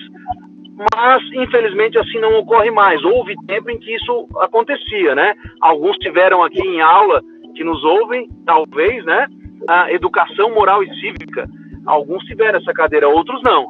mas 0.94 1.22
infelizmente 1.32 1.98
assim 1.98 2.18
não 2.18 2.38
ocorre 2.38 2.70
mais. 2.70 3.02
Houve 3.04 3.34
tempo 3.46 3.70
em 3.70 3.78
que 3.78 3.94
isso 3.94 4.28
acontecia, 4.40 5.14
né? 5.14 5.34
Alguns 5.60 5.96
tiveram 5.98 6.42
aqui 6.42 6.60
em 6.60 6.80
aula 6.80 7.22
que 7.54 7.64
nos 7.64 7.82
ouvem, 7.84 8.28
talvez, 8.46 9.04
né? 9.04 9.26
A 9.68 9.92
educação 9.92 10.54
moral 10.54 10.82
e 10.82 11.00
cívica. 11.00 11.48
Alguns 11.84 12.22
tiveram 12.24 12.58
essa 12.58 12.72
cadeira, 12.72 13.08
outros 13.08 13.40
não. 13.42 13.68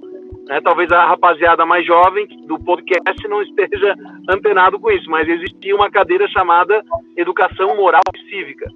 Né? 0.49 0.61
Talvez 0.63 0.91
a 0.91 1.07
rapaziada 1.07 1.65
mais 1.65 1.87
jovem 1.87 2.27
do 2.47 2.59
podcast 2.59 3.29
não 3.29 3.43
esteja 3.43 3.95
antenado 4.29 4.79
com 4.81 4.91
isso, 4.91 5.09
mas 5.11 5.29
existia 5.29 5.75
uma 5.75 5.91
cadeira 5.91 6.27
chamada 6.29 6.83
Educação 7.17 7.77
Moral 7.77 8.03
e 8.15 8.31
Cívica. 8.31 8.67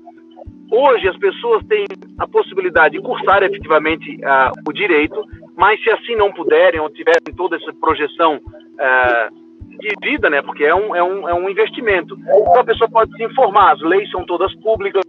Hoje 0.71 1.09
as 1.09 1.17
pessoas 1.19 1.65
têm 1.67 1.85
a 2.19 2.27
possibilidade 2.27 2.97
de 2.97 3.03
cursar 3.03 3.43
efetivamente 3.43 4.17
uh, 4.17 4.53
o 4.67 4.73
direito, 4.73 5.23
mas 5.57 5.83
se 5.83 5.91
assim 5.91 6.17
não 6.17 6.33
puderem 6.33 6.81
ou 6.81 6.91
tiverem 6.91 7.35
toda 7.37 7.57
essa 7.57 7.73
projeção 7.75 8.37
uh, 8.37 9.79
de 9.79 9.95
vida, 10.03 10.31
né, 10.31 10.43
porque 10.43 10.65
é 10.65 10.75
um, 10.75 10.95
é, 10.95 11.03
um, 11.03 11.29
é 11.29 11.35
um 11.35 11.49
investimento, 11.49 12.17
então 12.19 12.61
a 12.61 12.65
pessoa 12.65 12.91
pode 12.91 13.15
se 13.17 13.25
informar. 13.25 13.73
As 13.73 13.81
leis 13.81 14.11
são 14.11 14.25
todas 14.25 14.55
públicas, 14.57 15.05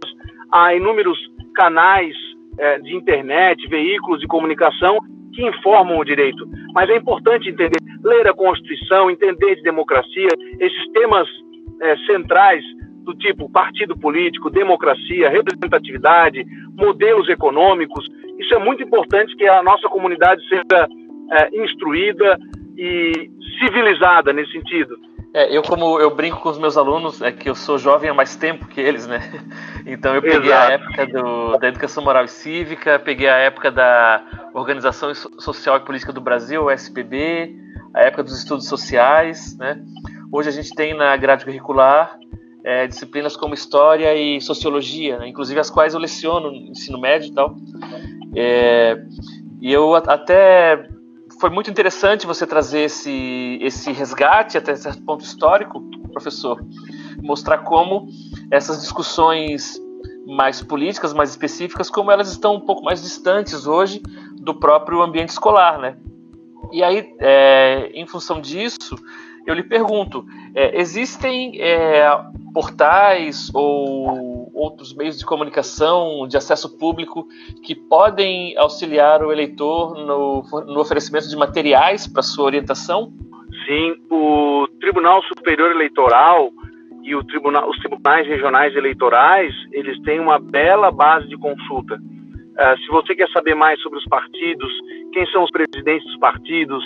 há 0.52 0.74
inúmeros 0.74 1.18
canais 1.54 2.14
uh, 2.52 2.82
de 2.82 2.94
internet, 2.94 3.66
veículos 3.68 4.20
de 4.20 4.26
comunicação 4.26 4.98
que 5.34 5.44
informam 5.46 5.98
o 5.98 6.04
direito. 6.04 6.46
Mas 6.72 6.88
é 6.88 6.96
importante 6.96 7.48
entender, 7.48 7.78
ler 8.02 8.26
a 8.28 8.32
Constituição, 8.32 9.10
entender 9.10 9.56
de 9.56 9.62
democracia, 9.62 10.28
esses 10.60 10.92
temas 10.92 11.28
é, 11.80 11.96
centrais 12.06 12.64
do 13.04 13.14
tipo 13.14 13.50
partido 13.50 13.96
político, 13.96 14.48
democracia, 14.48 15.28
representatividade, 15.28 16.44
modelos 16.76 17.28
econômicos. 17.28 18.08
Isso 18.38 18.54
é 18.54 18.58
muito 18.58 18.82
importante 18.82 19.34
que 19.36 19.46
a 19.46 19.62
nossa 19.62 19.88
comunidade 19.88 20.42
seja 20.48 20.88
é, 21.32 21.62
instruída 21.62 22.38
e 22.76 23.30
civilizada 23.58 24.32
nesse 24.32 24.52
sentido. 24.52 24.96
É, 25.32 25.56
eu 25.56 25.62
como 25.62 25.98
eu 25.98 26.14
brinco 26.14 26.40
com 26.40 26.48
os 26.48 26.58
meus 26.58 26.76
alunos 26.76 27.20
é 27.20 27.32
que 27.32 27.50
eu 27.50 27.56
sou 27.56 27.76
jovem 27.76 28.08
há 28.08 28.14
mais 28.14 28.36
tempo 28.36 28.68
que 28.68 28.80
eles, 28.80 29.06
né? 29.06 29.20
Então 29.86 30.14
eu 30.14 30.22
peguei 30.22 30.50
Exato. 30.50 30.70
a 30.70 30.72
época 30.72 31.06
do, 31.06 31.58
da 31.58 31.68
educação 31.68 32.02
moral 32.02 32.24
e 32.24 32.28
cívica, 32.28 32.98
peguei 32.98 33.28
a 33.28 33.36
época 33.36 33.70
da 33.70 34.24
Organização 34.54 35.12
Social 35.14 35.76
e 35.76 35.80
Política 35.80 36.10
do 36.10 36.22
Brasil, 36.22 36.70
SPB, 36.70 37.54
a 37.92 38.00
época 38.00 38.22
dos 38.22 38.38
estudos 38.38 38.66
sociais, 38.66 39.54
né? 39.58 39.82
Hoje 40.32 40.48
a 40.48 40.52
gente 40.52 40.74
tem 40.74 40.94
na 40.94 41.14
grade 41.18 41.44
curricular 41.44 42.18
é, 42.64 42.86
disciplinas 42.86 43.36
como 43.36 43.52
história 43.52 44.16
e 44.16 44.40
sociologia, 44.40 45.18
né? 45.18 45.28
inclusive 45.28 45.60
as 45.60 45.68
quais 45.68 45.92
eu 45.92 46.00
leciono 46.00 46.50
no 46.50 46.56
ensino 46.70 46.98
médio 46.98 47.28
e 47.28 47.34
tal. 47.34 47.54
É, 48.36 48.96
e 49.60 49.72
eu 49.72 49.94
até 49.94 50.88
foi 51.40 51.50
muito 51.50 51.70
interessante 51.70 52.26
você 52.26 52.46
trazer 52.46 52.80
esse, 52.80 53.58
esse 53.60 53.92
resgate 53.92 54.56
até 54.56 54.74
certo 54.74 55.02
ponto 55.02 55.24
histórico, 55.24 55.82
professor, 56.12 56.64
mostrar 57.22 57.58
como 57.58 58.06
essas 58.50 58.80
discussões 58.80 59.80
mais 60.26 60.62
políticas, 60.62 61.12
mais 61.12 61.30
específicas, 61.30 61.90
como 61.90 62.10
elas 62.10 62.30
estão 62.30 62.54
um 62.54 62.60
pouco 62.60 62.82
mais 62.82 63.02
distantes 63.02 63.66
hoje 63.66 64.00
do 64.40 64.54
próprio 64.54 65.02
ambiente 65.02 65.30
escolar, 65.30 65.78
né? 65.78 65.96
E 66.72 66.82
aí, 66.82 67.14
é, 67.20 67.90
em 67.94 68.06
função 68.06 68.40
disso, 68.40 68.96
eu 69.46 69.54
lhe 69.54 69.62
pergunto: 69.62 70.24
é, 70.54 70.80
existem 70.80 71.60
é, 71.60 72.06
portais 72.52 73.50
ou 73.54 74.50
outros 74.54 74.94
meios 74.94 75.18
de 75.18 75.26
comunicação 75.26 76.26
de 76.28 76.36
acesso 76.36 76.78
público 76.78 77.26
que 77.62 77.74
podem 77.74 78.56
auxiliar 78.56 79.22
o 79.22 79.32
eleitor 79.32 79.94
no, 79.94 80.42
no 80.66 80.80
oferecimento 80.80 81.28
de 81.28 81.36
materiais 81.36 82.06
para 82.06 82.22
sua 82.22 82.44
orientação? 82.44 83.12
Sim, 83.66 83.96
o 84.10 84.68
Tribunal 84.80 85.22
Superior 85.24 85.70
Eleitoral 85.70 86.50
e 87.04 87.24
tribunal, 87.26 87.68
os 87.68 87.76
tribunais 87.78 88.26
regionais 88.26 88.74
eleitorais, 88.74 89.52
eles 89.72 90.00
têm 90.02 90.18
uma 90.18 90.38
bela 90.38 90.90
base 90.90 91.28
de 91.28 91.36
consulta. 91.36 91.96
Uh, 91.96 92.78
se 92.78 92.88
você 92.88 93.14
quer 93.14 93.28
saber 93.30 93.54
mais 93.54 93.80
sobre 93.82 93.98
os 93.98 94.04
partidos, 94.06 94.72
quem 95.12 95.26
são 95.26 95.44
os 95.44 95.50
presidentes 95.50 96.06
dos 96.06 96.18
partidos, 96.18 96.82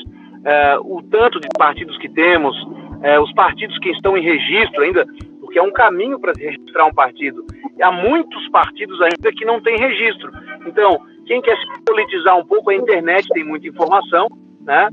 uh, 0.48 0.96
o 0.96 1.02
tanto 1.02 1.38
de 1.40 1.48
partidos 1.56 1.96
que 1.98 2.08
temos, 2.08 2.56
uh, 2.62 3.22
os 3.22 3.32
partidos 3.34 3.78
que 3.78 3.90
estão 3.90 4.16
em 4.16 4.22
registro 4.22 4.82
ainda, 4.82 5.06
porque 5.40 5.58
é 5.58 5.62
um 5.62 5.72
caminho 5.72 6.18
para 6.18 6.32
registrar 6.32 6.86
um 6.86 6.94
partido. 6.94 7.44
E 7.76 7.82
há 7.82 7.92
muitos 7.92 8.48
partidos 8.48 9.00
ainda 9.00 9.32
que 9.32 9.44
não 9.44 9.60
têm 9.60 9.78
registro. 9.78 10.30
Então, 10.66 10.98
quem 11.26 11.40
quer 11.40 11.56
se 11.56 11.66
politizar 11.84 12.36
um 12.38 12.44
pouco, 12.44 12.70
a 12.70 12.74
internet 12.74 13.28
tem 13.28 13.44
muita 13.44 13.68
informação, 13.68 14.26
né? 14.62 14.88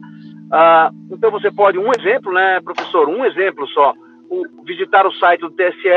Ah, 0.51 0.91
então 1.11 1.31
você 1.31 1.51
pode, 1.51 1.77
um 1.77 1.89
exemplo, 1.97 2.31
né, 2.31 2.61
professor, 2.61 3.09
um 3.09 3.25
exemplo 3.25 3.67
só, 3.69 3.93
o, 4.29 4.63
visitar 4.63 5.05
o 5.07 5.13
site 5.13 5.41
do 5.41 5.49
TSE 5.49 5.89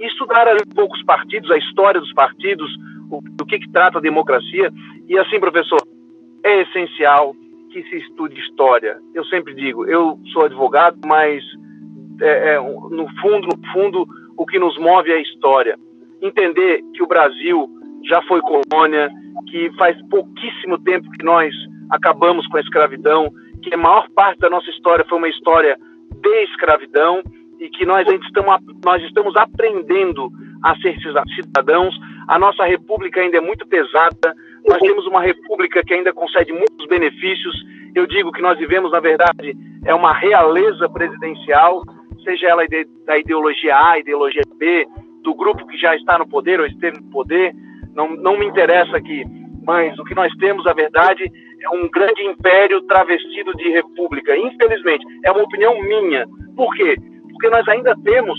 e 0.00 0.06
estudar 0.06 0.48
ali 0.48 0.60
um 0.66 0.74
pouco 0.74 0.94
os 0.94 1.04
partidos, 1.04 1.50
a 1.50 1.56
história 1.56 2.00
dos 2.00 2.12
partidos, 2.12 2.70
o, 3.10 3.46
que, 3.46 3.60
que 3.60 3.70
trata 3.70 3.98
a 3.98 4.02
democracia. 4.02 4.72
E 5.08 5.18
assim, 5.18 5.38
professor, 5.38 5.80
é 6.44 6.62
essencial 6.62 7.34
que 7.72 7.82
se 7.84 7.96
estude 7.96 8.38
história. 8.38 8.98
Eu 9.14 9.24
sempre 9.24 9.54
digo, 9.54 9.86
eu 9.86 10.18
sou 10.32 10.44
advogado, 10.44 10.98
mas 11.06 11.42
é, 12.20 12.54
é, 12.54 12.60
no 12.60 13.08
fundo, 13.20 13.48
no 13.48 13.72
fundo, 13.72 14.06
o 14.36 14.46
que 14.46 14.58
nos 14.58 14.78
move 14.78 15.10
é 15.10 15.16
a 15.16 15.22
história. 15.22 15.78
Entender 16.20 16.82
que 16.94 17.02
o 17.02 17.06
Brasil 17.06 17.68
já 18.04 18.20
foi 18.22 18.40
colônia, 18.42 19.10
que 19.50 19.70
faz 19.76 19.96
pouquíssimo 20.08 20.78
tempo 20.78 21.10
que 21.10 21.24
nós 21.24 21.52
acabamos 21.90 22.46
com 22.48 22.58
a 22.58 22.60
escravidão, 22.60 23.28
que 23.62 23.74
a 23.74 23.78
maior 23.78 24.08
parte 24.14 24.40
da 24.40 24.50
nossa 24.50 24.68
história 24.70 25.04
foi 25.08 25.18
uma 25.18 25.28
história 25.28 25.76
de 26.20 26.44
escravidão 26.44 27.22
e 27.58 27.68
que 27.70 27.86
nós 27.86 28.06
ainda 28.06 28.24
estamos, 28.26 28.60
nós 28.84 29.02
estamos 29.04 29.36
aprendendo 29.36 30.30
a 30.62 30.76
ser 30.76 30.96
cidadãos. 31.34 31.94
A 32.28 32.38
nossa 32.38 32.64
república 32.64 33.20
ainda 33.20 33.38
é 33.38 33.40
muito 33.40 33.66
pesada. 33.66 34.34
Nós 34.68 34.78
temos 34.78 35.06
uma 35.06 35.20
república 35.20 35.82
que 35.84 35.94
ainda 35.94 36.12
concede 36.12 36.52
muitos 36.52 36.86
benefícios. 36.86 37.54
Eu 37.94 38.06
digo 38.06 38.32
que 38.32 38.40
nós 38.40 38.58
vivemos, 38.58 38.92
na 38.92 39.00
verdade, 39.00 39.56
é 39.84 39.94
uma 39.94 40.12
realeza 40.12 40.88
presidencial 40.88 41.82
seja 42.24 42.48
ela 42.48 42.64
da 43.04 43.18
ideologia 43.18 43.76
A, 43.76 43.98
ideologia 43.98 44.42
B, 44.56 44.86
do 45.22 45.34
grupo 45.34 45.66
que 45.66 45.76
já 45.76 45.94
está 45.96 46.18
no 46.18 46.28
poder 46.28 46.60
ou 46.60 46.66
esteve 46.66 46.98
no 46.98 47.10
poder, 47.10 47.52
não, 47.94 48.10
não 48.16 48.38
me 48.38 48.46
interessa 48.46 48.96
aqui. 48.96 49.24
Mas 49.64 49.96
o 49.98 50.04
que 50.04 50.14
nós 50.14 50.32
temos, 50.36 50.66
a 50.66 50.72
verdade, 50.72 51.30
é 51.60 51.70
um 51.70 51.88
grande 51.88 52.22
império 52.22 52.82
travestido 52.82 53.52
de 53.54 53.68
república. 53.70 54.36
Infelizmente, 54.36 55.04
é 55.24 55.30
uma 55.30 55.44
opinião 55.44 55.80
minha. 55.80 56.26
Por 56.56 56.74
quê? 56.74 56.96
Porque 57.30 57.48
nós 57.48 57.66
ainda 57.68 57.94
temos 58.02 58.38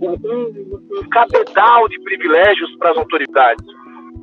um, 0.00 0.12
um 0.12 1.08
cabedal 1.10 1.88
de 1.88 1.98
privilégios 2.02 2.76
para 2.76 2.90
as 2.90 2.98
autoridades. 2.98 3.64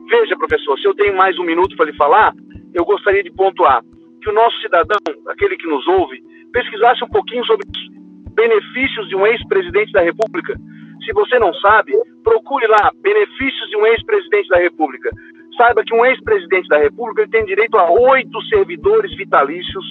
Veja, 0.09 0.35
professor, 0.35 0.77
se 0.79 0.87
eu 0.87 0.95
tenho 0.95 1.15
mais 1.15 1.37
um 1.37 1.43
minuto 1.43 1.75
para 1.75 1.85
lhe 1.85 1.95
falar, 1.95 2.33
eu 2.73 2.83
gostaria 2.83 3.21
de 3.21 3.31
pontuar 3.31 3.83
que 4.21 4.29
o 4.29 4.33
nosso 4.33 4.59
cidadão, 4.59 4.97
aquele 5.27 5.55
que 5.55 5.67
nos 5.67 5.85
ouve, 5.87 6.19
pesquisasse 6.51 7.03
um 7.03 7.09
pouquinho 7.09 7.45
sobre 7.45 7.63
os 7.67 8.33
benefícios 8.33 9.07
de 9.07 9.15
um 9.15 9.25
ex-presidente 9.27 9.91
da 9.91 10.01
República. 10.01 10.57
Se 11.05 11.13
você 11.13 11.37
não 11.37 11.53
sabe, 11.53 11.93
procure 12.23 12.65
lá 12.67 12.91
benefícios 13.03 13.69
de 13.69 13.77
um 13.77 13.85
ex-presidente 13.85 14.49
da 14.49 14.57
República. 14.57 15.11
Saiba 15.55 15.83
que 15.83 15.93
um 15.93 16.03
ex-presidente 16.03 16.67
da 16.69 16.79
República 16.79 17.27
tem 17.29 17.45
direito 17.45 17.77
a 17.77 17.91
oito 17.91 18.41
servidores 18.49 19.15
vitalícios, 19.15 19.85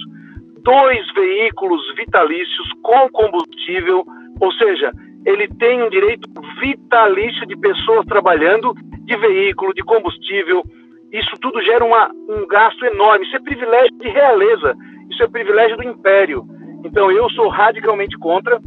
dois 0.63 1.13
veículos 1.13 1.81
vitalícios 1.95 2.67
com 2.83 3.09
combustível, 3.09 4.03
ou 4.39 4.51
seja, 4.53 4.91
ele 5.25 5.47
tem 5.47 5.81
um 5.83 5.89
direito 5.89 6.29
vitalício 6.59 7.45
de 7.45 7.57
pessoas 7.57 8.05
trabalhando, 8.05 8.73
de 9.03 9.17
veículo, 9.17 9.73
de 9.73 9.83
combustível. 9.83 10.63
Isso 11.11 11.31
tudo 11.41 11.61
gera 11.61 11.83
uma, 11.83 12.09
um 12.29 12.47
gasto 12.47 12.85
enorme. 12.85 13.25
Isso 13.25 13.35
é 13.35 13.39
privilégio 13.39 13.97
de 13.97 14.09
realeza, 14.09 14.75
isso 15.09 15.23
é 15.23 15.27
privilégio 15.27 15.77
do 15.77 15.83
império. 15.83 16.43
Então 16.85 17.11
eu 17.11 17.29
sou 17.31 17.49
radicalmente 17.49 18.17
contra. 18.17 18.59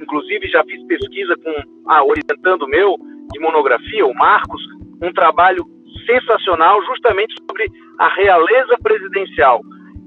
Inclusive 0.00 0.48
já 0.48 0.64
fiz 0.64 0.82
pesquisa 0.86 1.36
com 1.36 1.90
a 1.90 1.98
ah, 1.98 2.04
orientando 2.04 2.66
meu 2.66 2.96
de 3.32 3.40
monografia, 3.40 4.06
o 4.06 4.14
Marcos, 4.14 4.62
um 5.02 5.12
trabalho 5.12 5.64
sensacional 6.06 6.82
justamente 6.84 7.34
sobre 7.40 7.66
a 7.98 8.08
realeza 8.08 8.76
presidencial. 8.82 9.60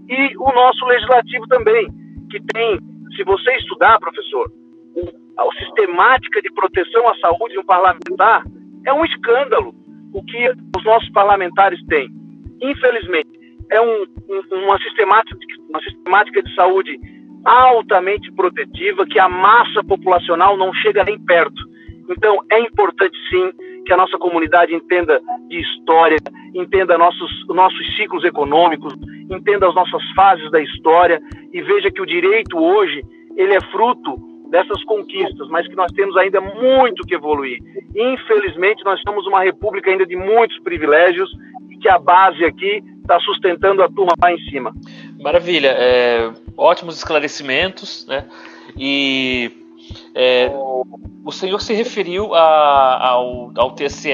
E 0.09 0.37
o 0.37 0.51
nosso 0.53 0.85
legislativo 0.85 1.47
também, 1.47 1.87
que 2.29 2.39
tem, 2.53 2.79
se 3.15 3.23
você 3.23 3.51
estudar, 3.55 3.99
professor, 3.99 4.49
a 5.37 5.43
sistemática 5.57 6.41
de 6.41 6.51
proteção 6.53 7.07
à 7.07 7.15
saúde 7.17 7.53
de 7.53 7.59
um 7.59 7.65
parlamentar, 7.65 8.43
é 8.85 8.93
um 8.93 9.05
escândalo 9.05 9.73
o 10.13 10.23
que 10.23 10.49
os 10.75 10.83
nossos 10.83 11.09
parlamentares 11.11 11.79
têm. 11.87 12.09
Infelizmente, 12.61 13.29
é 13.71 13.81
um, 13.81 14.03
um, 14.29 14.63
uma, 14.63 14.79
sistemática, 14.79 15.37
uma 15.69 15.81
sistemática 15.81 16.41
de 16.41 16.55
saúde 16.55 16.99
altamente 17.45 18.31
protetiva 18.31 19.05
que 19.05 19.19
a 19.19 19.29
massa 19.29 19.83
populacional 19.83 20.57
não 20.57 20.73
chega 20.73 21.03
nem 21.03 21.19
perto. 21.19 21.61
Então, 22.09 22.39
é 22.51 22.59
importante 22.59 23.17
sim 23.29 23.51
que 23.85 23.93
a 23.93 23.97
nossa 23.97 24.17
comunidade 24.17 24.73
entenda 24.73 25.21
de 25.49 25.59
história, 25.59 26.17
entenda 26.53 26.97
nossos, 26.97 27.47
nossos 27.47 27.95
ciclos 27.95 28.23
econômicos, 28.23 28.93
entenda 29.29 29.67
as 29.67 29.75
nossas 29.75 30.01
fases 30.15 30.49
da 30.51 30.61
história 30.61 31.21
e 31.53 31.61
veja 31.61 31.91
que 31.91 32.01
o 32.01 32.05
direito 32.05 32.57
hoje 32.57 33.03
ele 33.35 33.53
é 33.53 33.61
fruto 33.71 34.17
dessas 34.49 34.83
conquistas, 34.83 35.47
mas 35.49 35.67
que 35.67 35.75
nós 35.75 35.91
temos 35.91 36.15
ainda 36.17 36.39
muito 36.41 37.05
que 37.05 37.15
evoluir. 37.15 37.59
Infelizmente, 37.95 38.83
nós 38.83 39.01
somos 39.01 39.25
uma 39.27 39.43
república 39.43 39.89
ainda 39.89 40.05
de 40.05 40.15
muitos 40.15 40.57
privilégios 40.59 41.29
e 41.69 41.77
que 41.77 41.89
a 41.89 41.99
base 41.99 42.43
aqui 42.43 42.83
está 43.01 43.19
sustentando 43.19 43.81
a 43.83 43.87
turma 43.89 44.13
lá 44.21 44.33
em 44.33 44.39
cima. 44.49 44.73
Maravilha, 45.19 45.75
é, 45.77 46.31
ótimos 46.57 46.97
esclarecimentos, 46.97 48.05
né? 48.07 48.25
E 48.77 49.51
é, 50.13 50.51
o 51.25 51.31
senhor 51.31 51.59
se 51.61 51.73
referiu 51.73 52.33
a, 52.33 53.09
ao, 53.09 53.51
ao 53.55 53.71
TSE, 53.71 54.11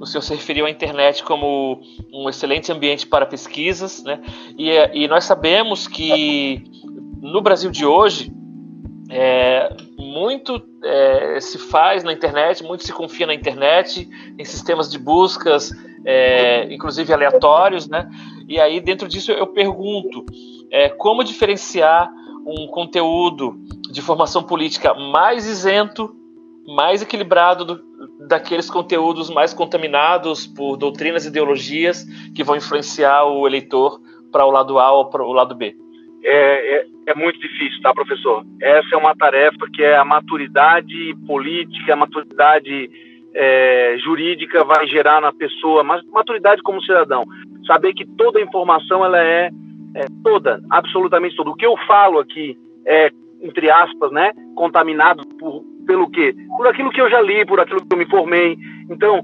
o 0.00 0.06
senhor 0.06 0.22
se 0.22 0.34
referiu 0.34 0.66
à 0.66 0.70
internet 0.70 1.22
como 1.22 1.82
um 2.12 2.28
excelente 2.28 2.72
ambiente 2.72 3.06
para 3.06 3.26
pesquisas, 3.26 4.02
né? 4.02 4.20
E, 4.56 4.70
e 4.94 5.08
nós 5.08 5.24
sabemos 5.24 5.86
que 5.86 6.62
no 7.20 7.40
Brasil 7.40 7.70
de 7.70 7.84
hoje 7.84 8.32
é, 9.10 9.76
muito 9.98 10.62
é, 10.84 11.40
se 11.40 11.58
faz 11.58 12.04
na 12.04 12.12
internet, 12.12 12.62
muito 12.62 12.84
se 12.84 12.92
confia 12.92 13.26
na 13.26 13.34
internet, 13.34 14.08
em 14.38 14.44
sistemas 14.44 14.90
de 14.90 14.98
buscas, 14.98 15.72
é, 16.04 16.72
inclusive 16.72 17.12
aleatórios, 17.12 17.88
né? 17.88 18.08
E 18.48 18.60
aí, 18.60 18.80
dentro 18.80 19.08
disso, 19.08 19.32
eu 19.32 19.48
pergunto 19.48 20.24
é, 20.70 20.88
como 20.88 21.24
diferenciar 21.24 22.10
um 22.46 22.66
conteúdo 22.68 23.58
de 23.90 24.00
formação 24.00 24.42
política 24.42 24.94
mais 24.94 25.46
isento, 25.46 26.14
mais 26.66 27.02
equilibrado 27.02 27.64
do, 27.64 27.82
daqueles 28.28 28.70
conteúdos 28.70 29.28
mais 29.28 29.52
contaminados 29.52 30.46
por 30.46 30.76
doutrinas 30.76 31.24
e 31.24 31.28
ideologias 31.28 32.06
que 32.34 32.44
vão 32.44 32.56
influenciar 32.56 33.24
o 33.24 33.46
eleitor 33.46 34.00
para 34.30 34.46
o 34.46 34.50
lado 34.50 34.78
A 34.78 34.92
ou 34.92 35.06
para 35.06 35.24
o 35.24 35.32
lado 35.32 35.54
B 35.54 35.76
é, 36.22 36.86
é, 37.10 37.14
muito 37.14 37.38
difícil, 37.40 37.80
tá, 37.82 37.92
professor? 37.92 38.44
Essa 38.60 38.94
é 38.94 38.96
uma 38.96 39.14
tarefa 39.14 39.66
que 39.72 39.82
é 39.82 39.96
a 39.96 40.04
maturidade 40.04 41.14
política, 41.26 41.92
a 41.92 41.96
maturidade 41.96 42.90
é, 43.34 43.96
jurídica 43.98 44.64
vai 44.64 44.86
gerar 44.86 45.20
na 45.20 45.32
pessoa, 45.32 45.82
mas 45.82 46.04
maturidade 46.06 46.62
como 46.62 46.82
cidadão. 46.82 47.24
Saber 47.66 47.92
que 47.94 48.06
toda 48.16 48.40
informação 48.40 49.04
ela 49.04 49.22
é, 49.22 49.50
é 49.94 50.06
toda, 50.22 50.60
absolutamente 50.70 51.36
toda. 51.36 51.50
O 51.50 51.54
que 51.54 51.66
eu 51.66 51.76
falo 51.86 52.18
aqui 52.18 52.56
é, 52.86 53.10
entre 53.42 53.70
aspas, 53.70 54.10
né, 54.12 54.32
contaminado 54.54 55.26
por, 55.38 55.64
pelo 55.86 56.10
quê? 56.10 56.34
Por 56.56 56.66
aquilo 56.66 56.90
que 56.90 57.00
eu 57.00 57.10
já 57.10 57.20
li, 57.20 57.44
por 57.46 57.60
aquilo 57.60 57.80
que 57.80 57.94
eu 57.94 57.98
me 57.98 58.06
formei. 58.06 58.56
Então, 58.90 59.22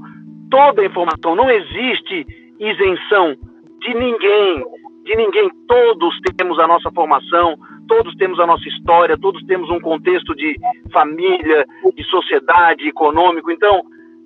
toda 0.51 0.85
informação, 0.85 1.35
não 1.35 1.51
existe 1.51 2.27
isenção 2.59 3.37
de 3.81 3.94
ninguém, 3.94 4.64
de 5.05 5.16
ninguém. 5.16 5.51
Todos 5.68 6.18
temos 6.37 6.59
a 6.59 6.66
nossa 6.66 6.90
formação, 6.92 7.57
todos 7.87 8.14
temos 8.16 8.38
a 8.40 8.46
nossa 8.46 8.68
história, 8.68 9.18
todos 9.18 9.42
temos 9.44 9.70
um 9.70 9.81
contexto 9.81 10.35
de 10.35 10.57
família, 10.92 11.64
de 11.94 12.05
sociedade, 12.05 12.88
econômico. 12.88 13.51
Então, 13.51 13.83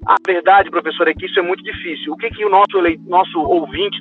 a 0.07 0.17
verdade, 0.27 0.71
professor, 0.71 1.09
é 1.09 1.15
que 1.15 1.27
isso 1.27 1.39
é 1.39 1.43
muito 1.43 1.63
difícil. 1.63 2.13
O 2.13 2.17
que, 2.17 2.31
que 2.31 2.45
o 2.45 2.49
nosso, 2.49 2.79
nosso 3.07 3.39
ouvinte 3.41 3.99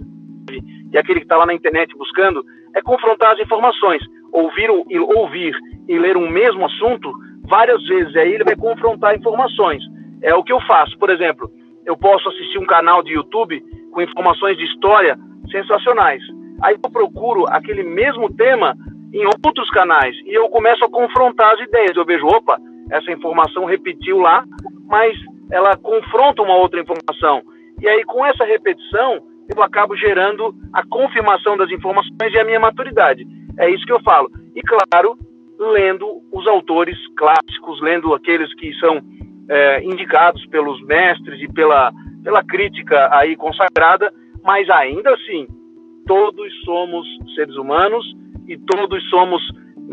e 0.91 0.97
aquele 0.97 1.19
que 1.19 1.25
está 1.25 1.37
lá 1.37 1.45
na 1.45 1.53
internet 1.53 1.95
buscando 1.95 2.43
é 2.75 2.81
confrontar 2.81 3.33
as 3.33 3.39
informações. 3.39 4.01
Ouvir, 4.31 4.69
ouvir 4.69 5.55
e 5.87 5.97
ler 5.97 6.17
um 6.17 6.29
mesmo 6.29 6.65
assunto 6.65 7.11
várias 7.47 7.83
vezes. 7.85 8.15
Aí 8.15 8.33
ele 8.33 8.43
vai 8.43 8.55
confrontar 8.55 9.15
informações. 9.15 9.83
É 10.21 10.33
o 10.33 10.43
que 10.43 10.53
eu 10.53 10.61
faço. 10.61 10.97
Por 10.97 11.09
exemplo, 11.09 11.49
eu 11.85 11.97
posso 11.97 12.29
assistir 12.29 12.59
um 12.59 12.65
canal 12.65 13.03
de 13.03 13.13
YouTube 13.13 13.61
com 13.91 14.01
informações 14.01 14.57
de 14.57 14.65
história 14.65 15.17
sensacionais. 15.51 16.21
Aí 16.61 16.77
eu 16.81 16.91
procuro 16.91 17.45
aquele 17.47 17.83
mesmo 17.83 18.33
tema 18.35 18.75
em 19.13 19.25
outros 19.25 19.69
canais 19.71 20.15
e 20.25 20.33
eu 20.33 20.47
começo 20.49 20.83
a 20.85 20.89
confrontar 20.89 21.53
as 21.53 21.61
ideias. 21.61 21.95
Eu 21.95 22.05
vejo, 22.05 22.25
opa, 22.25 22.57
essa 22.91 23.11
informação 23.11 23.65
repetiu 23.65 24.19
lá, 24.19 24.43
mas 24.87 25.17
ela 25.51 25.75
confronta 25.77 26.41
uma 26.41 26.55
outra 26.55 26.79
informação. 26.79 27.41
E 27.81 27.87
aí, 27.87 28.03
com 28.03 28.25
essa 28.25 28.43
repetição, 28.45 29.21
eu 29.55 29.63
acabo 29.63 29.95
gerando 29.95 30.53
a 30.73 30.85
confirmação 30.85 31.57
das 31.57 31.71
informações 31.71 32.33
e 32.33 32.39
a 32.39 32.43
minha 32.43 32.59
maturidade. 32.59 33.25
É 33.57 33.69
isso 33.69 33.85
que 33.85 33.91
eu 33.91 34.01
falo. 34.01 34.29
E, 34.55 34.61
claro, 34.61 35.17
lendo 35.57 36.21
os 36.31 36.47
autores 36.47 36.97
clássicos, 37.17 37.81
lendo 37.81 38.13
aqueles 38.13 38.53
que 38.55 38.73
são 38.79 39.01
é, 39.49 39.83
indicados 39.83 40.45
pelos 40.47 40.81
mestres 40.83 41.41
e 41.41 41.51
pela, 41.51 41.91
pela 42.23 42.43
crítica 42.43 43.09
aí 43.11 43.35
consagrada, 43.35 44.13
mas 44.43 44.69
ainda 44.69 45.13
assim, 45.13 45.47
todos 46.05 46.53
somos 46.63 47.07
seres 47.35 47.55
humanos 47.55 48.05
e 48.49 48.57
todos 48.57 49.07
somos, 49.09 49.41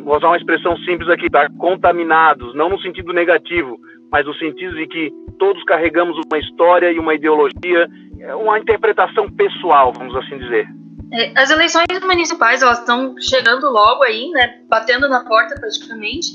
vou 0.02 0.16
usar 0.16 0.28
uma 0.28 0.36
expressão 0.36 0.76
simples 0.78 1.08
aqui, 1.10 1.28
tá? 1.30 1.48
contaminados, 1.58 2.54
não 2.54 2.70
no 2.70 2.80
sentido 2.80 3.12
negativo, 3.12 3.78
mas 4.10 4.24
no 4.24 4.34
sentido 4.34 4.74
de 4.74 4.86
que 4.86 5.12
todos 5.38 5.62
carregamos 5.64 6.18
uma 6.26 6.38
história 6.38 6.90
e 6.90 6.98
uma 6.98 7.14
ideologia, 7.14 7.88
é 8.18 8.34
uma 8.34 8.58
interpretação 8.58 9.30
pessoal, 9.30 9.92
vamos 9.92 10.16
assim 10.16 10.38
dizer. 10.38 10.66
É, 11.12 11.38
as 11.38 11.50
eleições 11.50 11.86
municipais 12.02 12.62
elas 12.62 12.80
estão 12.80 13.14
chegando 13.20 13.70
logo 13.70 14.02
aí, 14.02 14.30
né, 14.30 14.60
batendo 14.68 15.08
na 15.08 15.24
porta 15.24 15.54
praticamente. 15.54 16.28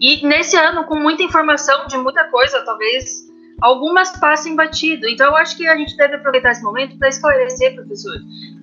E 0.00 0.24
nesse 0.26 0.56
ano, 0.56 0.84
com 0.84 0.96
muita 0.96 1.22
informação 1.22 1.86
de 1.86 1.96
muita 1.96 2.24
coisa, 2.24 2.62
talvez 2.64 3.24
algumas 3.60 4.18
passem 4.18 4.56
batido. 4.56 5.08
Então, 5.08 5.28
eu 5.28 5.36
acho 5.36 5.56
que 5.56 5.66
a 5.66 5.76
gente 5.76 5.96
deve 5.96 6.16
aproveitar 6.16 6.50
esse 6.50 6.62
momento 6.62 6.98
para 6.98 7.08
esclarecer, 7.08 7.74
professor, 7.74 8.14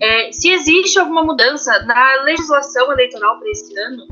é, 0.01 0.31
se 0.31 0.51
existe 0.51 0.99
alguma 0.99 1.23
mudança 1.23 1.83
na 1.85 2.23
legislação 2.23 2.91
eleitoral 2.91 3.39
para 3.39 3.49
esse 3.49 3.77
ano, 3.79 4.03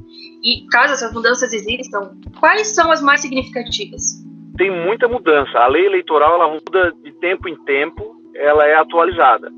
e 0.44 0.66
caso 0.72 0.94
essas 0.94 1.14
mudanças 1.14 1.52
existam, 1.54 2.12
quais 2.40 2.74
são 2.74 2.92
as 2.92 3.02
mais 3.02 3.22
significativas? 3.22 4.24
Tem 4.58 4.72
muita 4.72 5.08
mudança. 5.08 5.58
A 5.58 5.68
lei 5.68 5.86
eleitoral 5.86 6.36
ela 6.36 6.50
muda 6.50 6.94
de 7.04 7.12
tempo 7.20 7.48
em 7.48 7.56
tempo, 7.64 8.22
ela 8.36 8.66
é 8.66 8.76
atualizada. 8.76 9.52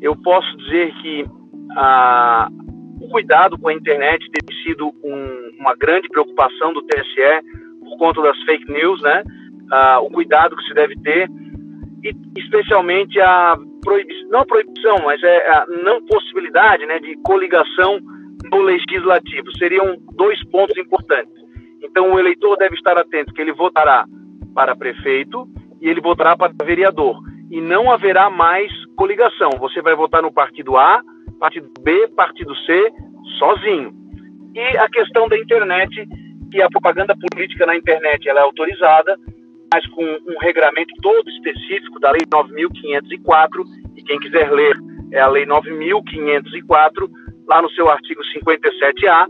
Eu 0.00 0.16
posso 0.16 0.56
dizer 0.58 0.92
que 1.00 1.24
a, 1.76 2.48
o 3.00 3.08
cuidado 3.08 3.58
com 3.58 3.68
a 3.68 3.74
internet 3.74 4.30
tem 4.30 4.62
sido 4.62 4.88
um, 5.02 5.56
uma 5.58 5.74
grande 5.74 6.08
preocupação 6.08 6.72
do 6.72 6.82
TSE 6.82 7.42
por 7.80 7.98
conta 7.98 8.22
das 8.22 8.38
fake 8.44 8.70
news, 8.70 9.00
né? 9.02 9.22
Uh, 9.72 10.04
o 10.04 10.10
cuidado 10.10 10.56
que 10.56 10.64
se 10.64 10.74
deve 10.74 10.94
ter 10.96 11.28
e 12.02 12.14
especialmente 12.38 13.18
a 13.20 13.56
proibição, 13.82 14.28
não 14.28 14.40
a 14.40 14.46
proibição, 14.46 14.96
mas 15.04 15.22
é 15.22 15.50
a 15.50 15.66
não 15.66 16.04
possibilidade 16.04 16.84
né, 16.84 16.98
de 16.98 17.16
coligação 17.22 17.98
no 18.50 18.60
legislativo. 18.60 19.56
Seriam 19.56 19.96
dois 20.12 20.42
pontos 20.48 20.76
importantes. 20.76 21.32
Então, 21.82 22.12
o 22.12 22.18
eleitor 22.18 22.56
deve 22.56 22.74
estar 22.74 22.98
atento 22.98 23.32
que 23.32 23.40
ele 23.40 23.52
votará 23.52 24.04
para 24.54 24.76
prefeito 24.76 25.46
e 25.80 25.88
ele 25.88 26.00
votará 26.00 26.36
para 26.36 26.52
vereador. 26.64 27.18
E 27.50 27.60
não 27.60 27.90
haverá 27.90 28.28
mais 28.28 28.70
coligação. 28.96 29.50
Você 29.58 29.80
vai 29.80 29.94
votar 29.94 30.22
no 30.22 30.32
partido 30.32 30.76
A, 30.76 31.02
partido 31.38 31.70
B, 31.80 32.08
partido 32.08 32.54
C, 32.56 32.92
sozinho. 33.38 33.92
E 34.54 34.78
a 34.78 34.88
questão 34.88 35.28
da 35.28 35.38
internet, 35.38 36.06
que 36.50 36.62
a 36.62 36.68
propaganda 36.68 37.14
política 37.16 37.66
na 37.66 37.76
internet 37.76 38.28
ela 38.28 38.40
é 38.40 38.42
autorizada, 38.42 39.16
mas 39.74 39.84
com 39.88 40.04
um 40.04 40.38
regramento 40.40 40.94
todo 41.02 41.28
específico 41.28 41.98
da 41.98 42.12
Lei 42.12 42.20
9.504, 42.32 43.64
e 43.96 44.02
quem 44.04 44.20
quiser 44.20 44.52
ler 44.52 44.76
é 45.12 45.18
a 45.18 45.26
Lei 45.26 45.44
9.504, 45.46 47.10
lá 47.48 47.60
no 47.60 47.68
seu 47.70 47.88
artigo 47.90 48.22
57A, 48.22 49.26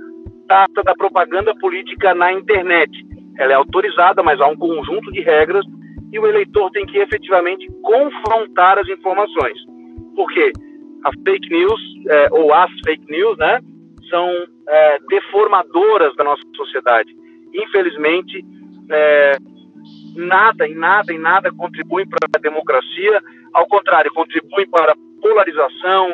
trata 0.47 0.83
da 0.83 0.95
propaganda 0.95 1.55
política 1.55 2.15
na 2.15 2.31
internet. 2.31 2.91
Ela 3.39 3.53
é 3.53 3.55
autorizada, 3.55 4.23
mas 4.23 4.39
há 4.39 4.47
um 4.47 4.57
conjunto 4.57 5.11
de 5.13 5.23
regras 5.23 5.65
e 6.13 6.19
o 6.19 6.27
eleitor 6.27 6.71
tem 6.73 6.85
que 6.85 6.99
efetivamente 6.99 7.67
confrontar 7.83 8.79
as 8.79 8.89
informações. 8.89 9.59
Porque 10.15 10.53
a 11.05 11.11
fake 11.25 11.49
news, 11.49 11.81
é, 12.11 12.29
ou 12.33 12.53
as 12.53 12.71
fake 12.85 13.11
news, 13.11 13.39
né, 13.39 13.61
são 14.11 14.31
é, 14.69 14.99
deformadoras 15.09 16.15
da 16.17 16.25
nossa 16.25 16.43
sociedade. 16.55 17.11
Infelizmente, 17.55 18.45
é, 18.91 19.39
nada, 20.15 20.67
em 20.67 20.75
nada, 20.75 21.13
em 21.13 21.19
nada 21.19 21.53
contribuem 21.53 22.07
para 22.07 22.29
a 22.35 22.41
democracia, 22.41 23.21
ao 23.53 23.67
contrário, 23.67 24.13
contribuem 24.13 24.69
para 24.71 24.93
a 24.93 24.97
polarização, 25.21 26.13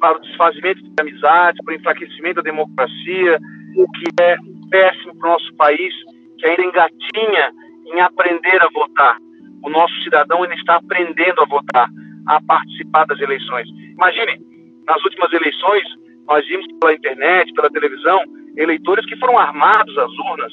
para 0.00 0.16
o 0.16 0.20
desfazimento 0.20 0.82
de 0.82 0.90
amizades, 1.00 1.62
para 1.64 1.72
o 1.72 1.76
enfraquecimento 1.76 2.36
da 2.36 2.42
democracia, 2.42 3.38
o 3.76 3.90
que 3.92 4.22
é 4.22 4.36
péssimo 4.70 5.16
para 5.18 5.28
o 5.28 5.32
nosso 5.32 5.54
país, 5.56 5.94
que 6.38 6.46
ainda 6.46 6.64
engatinha 6.64 7.52
em 7.86 8.00
aprender 8.00 8.62
a 8.62 8.68
votar. 8.72 9.16
O 9.62 9.68
nosso 9.68 9.94
cidadão 10.02 10.42
ainda 10.42 10.54
está 10.54 10.76
aprendendo 10.76 11.42
a 11.42 11.44
votar, 11.44 11.88
a 12.26 12.40
participar 12.42 13.04
das 13.06 13.20
eleições. 13.20 13.68
Imagine, 13.92 14.40
nas 14.86 15.04
últimas 15.04 15.32
eleições, 15.32 15.84
nós 16.26 16.46
vimos 16.46 16.66
pela 16.80 16.94
internet, 16.94 17.52
pela 17.52 17.70
televisão, 17.70 18.20
eleitores 18.56 19.04
que 19.06 19.16
foram 19.16 19.38
armados 19.38 19.96
às 19.98 20.10
urnas, 20.10 20.52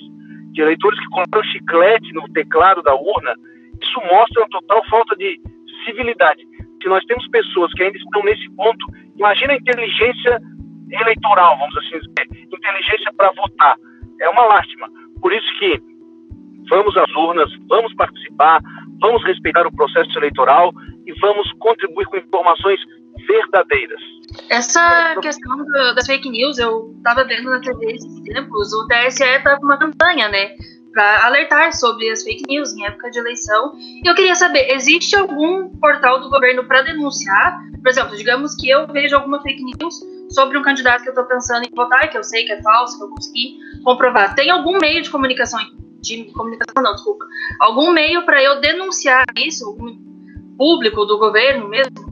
de 0.58 0.64
eleitores 0.64 1.00
que 1.00 1.06
colocaram 1.10 1.44
chiclete 1.46 2.12
no 2.14 2.28
teclado 2.34 2.82
da 2.82 2.96
urna. 2.96 3.36
Isso 3.80 4.00
mostra 4.12 4.42
uma 4.42 4.50
total 4.50 4.84
falta 4.90 5.16
de 5.16 5.40
civilidade. 5.86 6.42
Se 6.82 6.90
nós 6.90 7.06
temos 7.06 7.28
pessoas 7.30 7.72
que 7.74 7.84
ainda 7.84 7.98
estão 7.98 8.24
nesse 8.24 8.50
ponto, 8.56 8.84
imagina 9.16 9.54
a 9.54 9.58
inteligência 9.58 10.42
eleitoral, 10.90 11.60
vamos 11.60 11.78
assim 11.78 12.00
dizer, 12.00 12.48
inteligência 12.52 13.14
para 13.16 13.32
votar. 13.34 13.76
É 14.20 14.30
uma 14.30 14.46
lástima. 14.46 14.90
Por 15.22 15.32
isso 15.32 15.48
que 15.60 15.80
vamos 16.70 16.98
às 16.98 17.12
urnas, 17.16 17.52
vamos 17.70 17.94
participar, 17.94 18.60
vamos 19.00 19.24
respeitar 19.26 19.68
o 19.68 19.76
processo 19.76 20.18
eleitoral 20.18 20.74
e 21.06 21.14
vamos 21.20 21.52
contribuir 21.60 22.06
com 22.08 22.18
informações 22.18 22.80
verdadeiras. 23.28 24.02
Essa 24.50 25.16
questão 25.22 25.58
do, 25.58 25.96
das 25.96 26.06
fake 26.06 26.30
news, 26.30 26.58
eu 26.58 26.94
estava 26.98 27.24
vendo 27.24 27.50
na 27.50 27.60
TV 27.60 27.94
esses 27.94 28.22
tempos, 28.22 28.74
o 28.74 28.88
TSE 28.88 29.24
está 29.24 29.58
com 29.58 29.66
uma 29.66 29.78
campanha, 29.78 30.30
né? 30.30 30.56
Para 30.94 31.26
alertar 31.26 31.74
sobre 31.74 32.10
as 32.10 32.24
fake 32.24 32.44
news 32.48 32.74
em 32.74 32.86
época 32.86 33.12
de 33.12 33.20
eleição. 33.20 33.74
E 33.78 34.08
eu 34.08 34.16
queria 34.16 34.36
saber: 34.36 34.72
existe 34.72 35.16
algum 35.16 35.70
portal 35.78 36.20
do 36.22 36.30
governo 36.30 36.64
para 36.66 36.82
denunciar? 36.82 37.60
Por 37.82 37.90
exemplo, 37.90 38.16
digamos 38.16 38.56
que 38.56 38.70
eu 38.70 38.88
vejo 38.88 39.16
alguma 39.16 39.42
fake 39.42 39.64
news 39.64 40.00
sobre 40.30 40.58
um 40.58 40.62
candidato 40.62 41.04
que 41.04 41.10
eu 41.10 41.14
estou 41.14 41.26
pensando 41.26 41.66
em 41.66 41.76
votar, 41.76 42.10
que 42.10 42.18
eu 42.18 42.24
sei 42.24 42.46
que 42.46 42.52
é 42.52 42.62
falso, 42.62 42.98
que 42.98 43.04
eu 43.04 43.10
consegui 43.10 43.58
comprovar. 43.84 44.36
Tem 44.36 44.50
algum 44.50 44.78
meio 44.80 45.02
de 45.02 45.10
comunicação, 45.10 45.60
de 46.02 46.26
comunicação 46.34 46.84
não, 46.84 46.96
desculpa, 46.96 47.26
algum 47.60 47.92
meio 47.92 48.26
para 48.26 48.42
eu 48.42 48.60
denunciar 48.60 49.26
isso, 49.36 49.66
algum 49.66 49.96
público 50.58 51.06
do 51.06 51.18
governo 51.18 51.70
mesmo? 51.70 52.07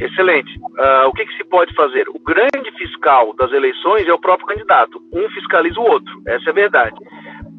Excelente. 0.00 0.58
Uh, 0.58 1.08
o 1.08 1.12
que, 1.12 1.24
que, 1.24 1.36
se 1.36 1.44
pode 1.44 1.72
fazer? 1.74 2.08
O 2.08 2.18
grande 2.18 2.70
fiscal 2.76 3.34
das 3.34 3.52
eleições 3.52 4.06
é 4.08 4.12
o 4.12 4.18
próprio 4.18 4.48
candidato. 4.48 5.00
Um 5.12 5.28
fiscaliza 5.30 5.78
o 5.78 5.84
outro. 5.84 6.22
Essa 6.26 6.50
é 6.50 6.50
a 6.50 6.54
verdade. 6.54 6.96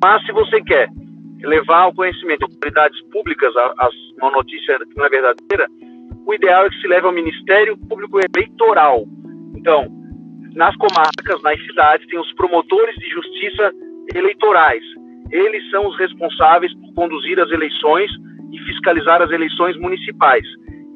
Mas 0.01 0.25
se 0.25 0.31
você 0.31 0.61
quer 0.61 0.89
levar 1.41 1.81
ao 1.83 1.93
conhecimento 1.93 2.39
de 2.39 2.53
autoridades 2.53 3.01
públicas 3.11 3.55
a, 3.55 3.73
a 3.77 3.89
uma 4.21 4.31
notícia 4.31 4.77
que 4.79 4.97
não 4.97 5.05
é 5.05 5.09
verdadeira, 5.09 5.67
o 6.25 6.33
ideal 6.33 6.65
é 6.65 6.69
que 6.69 6.81
se 6.81 6.87
leve 6.87 7.05
ao 7.05 7.13
Ministério 7.13 7.77
Público 7.87 8.19
Eleitoral. 8.19 9.05
Então, 9.55 9.87
nas 10.55 10.75
comarcas, 10.75 11.41
nas 11.43 11.61
cidades, 11.65 12.07
tem 12.07 12.19
os 12.19 12.33
promotores 12.33 12.95
de 12.95 13.09
justiça 13.09 13.71
eleitorais. 14.13 14.83
Eles 15.31 15.69
são 15.69 15.87
os 15.87 15.97
responsáveis 15.97 16.73
por 16.73 16.93
conduzir 16.93 17.39
as 17.39 17.51
eleições 17.51 18.11
e 18.51 18.59
fiscalizar 18.59 19.21
as 19.21 19.31
eleições 19.31 19.77
municipais. 19.77 20.45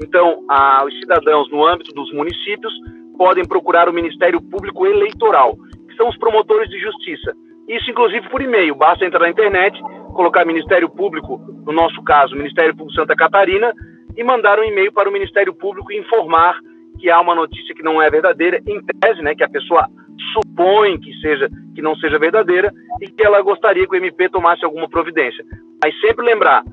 Então, 0.02 0.44
a, 0.50 0.84
os 0.86 0.98
cidadãos, 1.00 1.50
no 1.52 1.66
âmbito 1.66 1.94
dos 1.94 2.12
municípios, 2.14 2.74
podem 3.18 3.46
procurar 3.46 3.90
o 3.90 3.94
Ministério 3.94 4.42
Público 4.42 4.86
Eleitoral, 4.86 5.56
que 5.88 5.96
são 5.96 6.08
os 6.08 6.18
promotores 6.18 6.70
de 6.70 6.80
justiça. 6.80 7.34
Isso, 7.68 7.92
inclusive, 7.92 8.30
por 8.30 8.42
e-mail. 8.42 8.74
Basta 8.76 9.06
entrar 9.06 9.20
na 9.20 9.30
internet, 9.30 9.80
colocar 10.14 10.46
Ministério 10.46 10.90
Público, 10.90 11.38
no 11.66 11.74
nosso 11.74 12.02
caso, 12.04 12.36
Ministério 12.36 12.76
Público 12.76 13.00
Santa 13.00 13.16
Catarina, 13.16 13.74
e 14.16 14.24
mandar 14.24 14.60
um 14.60 14.64
e-mail 14.64 14.92
para 14.92 15.10
o 15.10 15.14
Ministério 15.14 15.54
Público 15.54 15.92
informar 15.92 16.58
que 17.00 17.10
há 17.10 17.20
uma 17.22 17.36
notícia 17.36 17.76
que 17.76 17.84
não 17.84 18.02
é 18.02 18.10
verdadeira, 18.10 18.60
em 18.68 18.82
tese, 18.84 19.22
né, 19.22 19.36
que 19.36 19.44
a 19.44 19.50
pessoa 19.50 19.88
supõe 20.34 21.00
que 21.00 21.14
seja 21.22 21.50
que 21.74 21.82
não 21.82 21.96
seja 21.96 22.20
verdadeira 22.20 22.74
e 23.02 23.08
que 23.08 23.26
ela 23.26 23.42
gostaria 23.42 23.88
que 23.88 23.96
o 23.96 23.98
MP 23.98 24.28
tomasse 24.30 24.66
alguma 24.66 24.90
providência. 24.90 25.46
Mas 25.82 25.98
sempre 26.02 26.26
lembrar, 26.26 26.64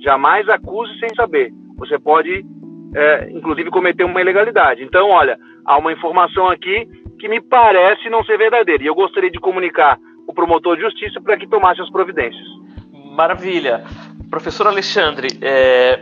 jamais 0.00 0.48
acuse 0.48 0.96
sem 1.00 1.08
saber. 1.16 1.50
Você 1.78 1.98
pode 1.98 2.44
é, 2.94 3.30
inclusive 3.30 3.70
cometer 3.70 4.04
uma 4.04 4.20
ilegalidade. 4.20 4.82
Então, 4.82 5.08
olha, 5.08 5.38
há 5.64 5.78
uma 5.78 5.92
informação 5.92 6.48
aqui 6.48 6.86
que 7.18 7.28
me 7.28 7.40
parece 7.40 8.08
não 8.10 8.24
ser 8.24 8.36
verdadeira 8.36 8.82
e 8.82 8.86
eu 8.86 8.94
gostaria 8.94 9.30
de 9.30 9.38
comunicar 9.38 9.98
o 10.26 10.34
promotor 10.34 10.76
de 10.76 10.82
justiça 10.82 11.20
para 11.20 11.36
que 11.36 11.48
tomasse 11.48 11.80
as 11.80 11.90
providências. 11.90 12.46
Maravilha. 13.14 13.84
Professor 14.30 14.66
Alexandre, 14.66 15.28
é, 15.42 16.00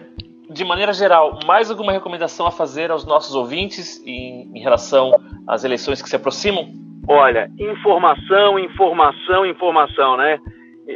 de 0.48 0.64
maneira 0.64 0.92
geral, 0.92 1.38
mais 1.46 1.70
alguma 1.70 1.92
recomendação 1.92 2.46
a 2.46 2.50
fazer 2.50 2.90
aos 2.90 3.04
nossos 3.04 3.34
ouvintes 3.34 4.02
em, 4.06 4.50
em 4.54 4.60
relação 4.60 5.12
às 5.46 5.64
eleições 5.64 6.02
que 6.02 6.08
se 6.08 6.16
aproximam? 6.16 6.68
Olha, 7.08 7.50
informação, 7.58 8.58
informação, 8.58 9.46
informação, 9.46 10.16
né? 10.16 10.38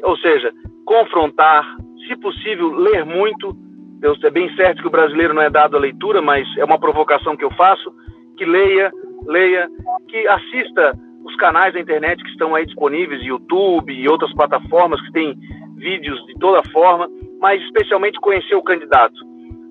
Ou 0.02 0.16
seja, 0.18 0.52
confrontar, 0.84 1.64
se 2.06 2.16
possível, 2.16 2.72
ler 2.72 3.04
muito, 3.04 3.56
Deus 4.04 4.22
é 4.22 4.30
bem 4.30 4.54
certo 4.54 4.82
que 4.82 4.86
o 4.86 4.90
brasileiro 4.90 5.32
não 5.32 5.40
é 5.40 5.48
dado 5.48 5.78
à 5.78 5.80
leitura, 5.80 6.20
mas 6.20 6.46
é 6.58 6.64
uma 6.66 6.78
provocação 6.78 7.34
que 7.34 7.42
eu 7.42 7.50
faço, 7.52 7.90
que 8.36 8.44
leia, 8.44 8.92
leia, 9.26 9.66
que 10.10 10.28
assista 10.28 10.92
os 11.24 11.34
canais 11.36 11.72
da 11.72 11.80
internet 11.80 12.22
que 12.22 12.28
estão 12.28 12.54
aí 12.54 12.66
disponíveis, 12.66 13.22
YouTube 13.22 13.90
e 13.90 14.06
outras 14.06 14.30
plataformas 14.34 15.00
que 15.06 15.12
têm 15.12 15.34
vídeos 15.78 16.22
de 16.26 16.34
toda 16.34 16.62
forma, 16.70 17.08
mas 17.40 17.62
especialmente 17.62 18.20
conhecer 18.20 18.54
o 18.54 18.62
candidato. 18.62 19.14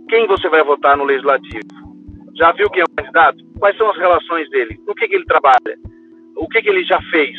Quem 0.10 0.26
você 0.26 0.50
vai 0.50 0.64
votar 0.64 0.98
no 0.98 1.04
legislativo? 1.04 1.68
Já 2.36 2.52
viu 2.54 2.72
quem 2.72 2.82
é 2.82 2.86
o 2.86 2.96
candidato? 2.96 3.38
Quais 3.60 3.78
são 3.78 3.92
as 3.92 3.98
relações 4.00 4.50
dele? 4.50 4.80
No 4.88 4.96
que, 4.96 5.08
que 5.10 5.14
ele 5.14 5.26
trabalha? 5.26 5.78
O 6.38 6.48
que, 6.48 6.60
que 6.60 6.70
ele 6.70 6.84
já 6.86 7.00
fez? 7.12 7.38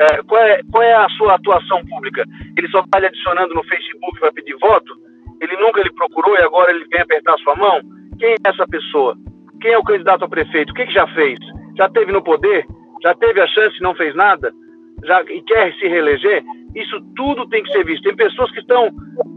É, 0.00 0.22
qual, 0.22 0.40
é, 0.40 0.62
qual 0.70 0.82
é 0.82 0.94
a 0.94 1.10
sua 1.10 1.34
atuação 1.34 1.84
pública? 1.84 2.24
Ele 2.56 2.68
só 2.68 2.80
está 2.80 3.00
lhe 3.00 3.08
adicionando 3.08 3.52
no 3.52 3.62
Facebook 3.64 4.18
para 4.18 4.32
pedir 4.32 4.56
voto? 4.56 5.11
Ele 5.42 5.56
nunca 5.56 5.82
lhe 5.82 5.92
procurou 5.92 6.34
e 6.36 6.42
agora 6.42 6.70
ele 6.70 6.86
vem 6.86 7.00
apertar 7.00 7.36
sua 7.38 7.56
mão? 7.56 7.80
Quem 8.18 8.32
é 8.32 8.36
essa 8.48 8.66
pessoa? 8.68 9.16
Quem 9.60 9.72
é 9.72 9.78
o 9.78 9.82
candidato 9.82 10.24
a 10.24 10.28
prefeito? 10.28 10.70
O 10.70 10.74
que, 10.74 10.86
que 10.86 10.92
já 10.92 11.06
fez? 11.08 11.38
Já 11.76 11.88
teve 11.88 12.12
no 12.12 12.22
poder? 12.22 12.64
Já 13.02 13.14
teve 13.14 13.40
a 13.40 13.46
chance 13.48 13.76
e 13.76 13.82
não 13.82 13.94
fez 13.94 14.14
nada? 14.14 14.52
Já, 15.04 15.22
e 15.22 15.42
quer 15.42 15.74
se 15.74 15.88
reeleger? 15.88 16.44
Isso 16.76 17.00
tudo 17.16 17.48
tem 17.48 17.62
que 17.62 17.72
ser 17.72 17.84
visto. 17.84 18.04
Tem 18.04 18.14
pessoas 18.14 18.50
que 18.52 18.60
estão 18.60 18.90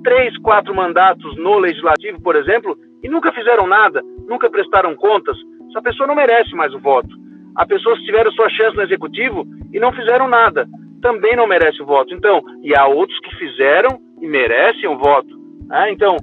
três, 0.03 0.37
quatro 0.37 0.75
mandatos 0.75 1.35
no 1.37 1.57
legislativo, 1.57 2.21
por 2.21 2.35
exemplo, 2.35 2.77
e 3.03 3.09
nunca 3.09 3.33
fizeram 3.33 3.65
nada, 3.65 4.01
nunca 4.27 4.49
prestaram 4.49 4.95
contas. 4.95 5.35
Essa 5.69 5.81
pessoa 5.81 6.07
não 6.07 6.15
merece 6.15 6.53
mais 6.55 6.73
o 6.73 6.79
voto. 6.79 7.09
Há 7.55 7.65
pessoas 7.65 7.97
que 7.99 8.05
tiveram 8.05 8.31
sua 8.31 8.49
chance 8.49 8.75
no 8.75 8.83
executivo 8.83 9.45
e 9.73 9.79
não 9.79 9.91
fizeram 9.91 10.27
nada, 10.27 10.67
também 11.01 11.35
não 11.35 11.47
merece 11.47 11.81
o 11.81 11.85
voto. 11.85 12.13
Então, 12.13 12.41
e 12.63 12.75
há 12.75 12.85
outros 12.85 13.19
que 13.19 13.35
fizeram 13.35 13.99
e 14.21 14.27
merecem 14.27 14.87
o 14.87 14.97
voto. 14.97 15.34
Ah, 15.69 15.89
então, 15.89 16.17